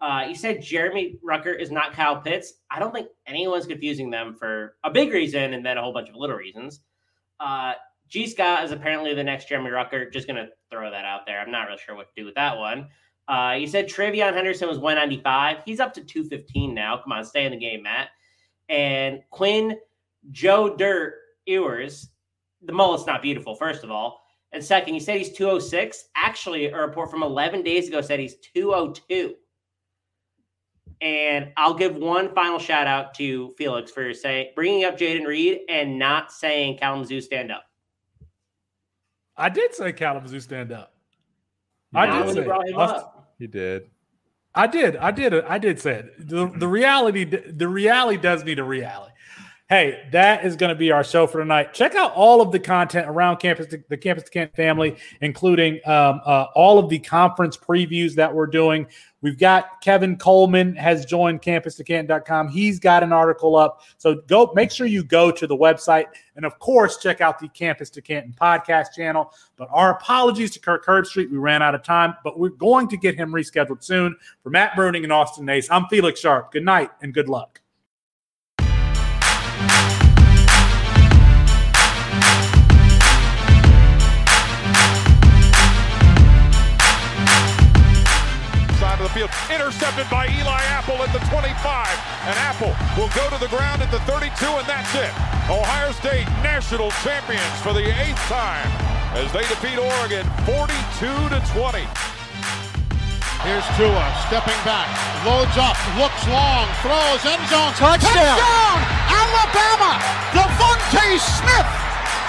[0.01, 2.53] uh, you said Jeremy Rucker is not Kyle Pitts.
[2.69, 6.09] I don't think anyone's confusing them for a big reason and then a whole bunch
[6.09, 6.81] of little reasons.
[7.39, 7.73] Uh,
[8.07, 10.09] Gee Scott is apparently the next Jeremy Rucker.
[10.09, 11.39] Just going to throw that out there.
[11.39, 12.87] I'm not really sure what to do with that one.
[13.27, 15.57] Uh, you said TreVeyon Henderson was 195.
[15.65, 16.97] He's up to 215 now.
[16.97, 18.09] Come on, stay in the game, Matt.
[18.69, 19.77] And Quinn
[20.31, 22.09] Joe Dirt Ewers,
[22.61, 24.21] the mullet's not beautiful, first of all.
[24.51, 26.05] And second, you said he's 206.
[26.15, 29.35] Actually, a report from 11 days ago said he's 202.
[31.01, 35.59] And I'll give one final shout out to Felix for saying bringing up Jayden Reed
[35.67, 37.65] and not saying Kalamazoo stand up.
[39.37, 40.93] I did say Kalamazoo stand up.
[41.93, 43.33] I did say brought him up.
[43.37, 43.89] He did.
[44.53, 44.95] I did.
[44.95, 45.33] I did.
[45.33, 46.27] I did say it.
[46.29, 47.25] The, the reality.
[47.25, 49.13] The reality does need a reality.
[49.67, 51.73] Hey, that is going to be our show for tonight.
[51.73, 56.21] Check out all of the content around campus, the Campus to Canton family, including um,
[56.23, 58.85] uh, all of the conference previews that we're doing.
[59.21, 62.49] We've got Kevin Coleman has joined campus2canton.com.
[62.49, 63.81] He's got an article up.
[63.97, 66.05] So go make sure you go to the website
[66.35, 69.33] and of course check out the Campus to Canton podcast channel.
[69.55, 71.31] But our apologies to Kirk Herbstreit.
[71.31, 74.15] We ran out of time, but we're going to get him rescheduled soon.
[74.43, 76.51] For Matt Bruning and Austin Nace, I'm Felix Sharp.
[76.51, 77.61] Good night and good luck.
[89.15, 89.31] The.
[89.47, 91.55] Intercepted by Eli Apple at the 25.
[92.27, 95.11] And Apple will go to the ground at the 32, and that's it.
[95.47, 98.67] Ohio State national champions for the eighth time
[99.15, 101.87] as they defeat Oregon 42 to 20.
[103.47, 104.89] Here's Tua stepping back,
[105.23, 110.01] loads up, looks long, throws end zone, touchdown, touchdown Alabama,
[110.33, 111.69] DeVonta Smith,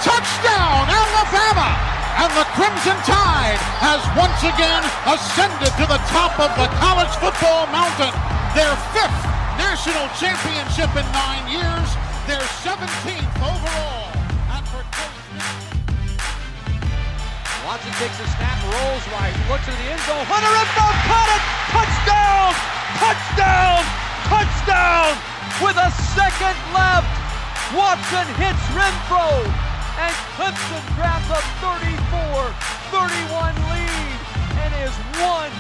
[0.04, 6.68] touchdown, Alabama and the Crimson Tide has once again ascended to the top of the
[6.80, 8.12] college football mountain,
[8.56, 9.22] their fifth
[9.60, 11.88] national championship in nine years,
[12.24, 14.16] their 17th overall.
[17.66, 20.22] Watson takes a snap, rolls right, looks at the end zone.
[20.30, 21.42] Hunter Renfrow caught it!
[21.74, 22.54] Touchdown!
[23.02, 23.82] Touchdown!
[24.30, 25.10] Touchdown!
[25.58, 27.10] With a second left,
[27.74, 29.65] Watson hits Renfrow,
[29.98, 34.18] and Clemson grabs a 34-31 lead
[34.60, 34.92] and is
[35.24, 35.52] one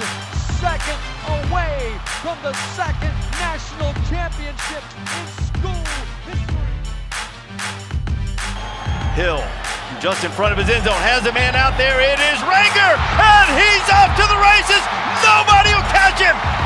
[0.60, 1.00] second
[1.40, 5.84] away from the second national championship in school
[6.28, 6.76] history.
[9.16, 9.40] Hill,
[10.00, 12.00] just in front of his end zone, has a man out there.
[12.00, 14.84] It is Rager, and he's off to the races.
[15.24, 16.65] Nobody will catch him.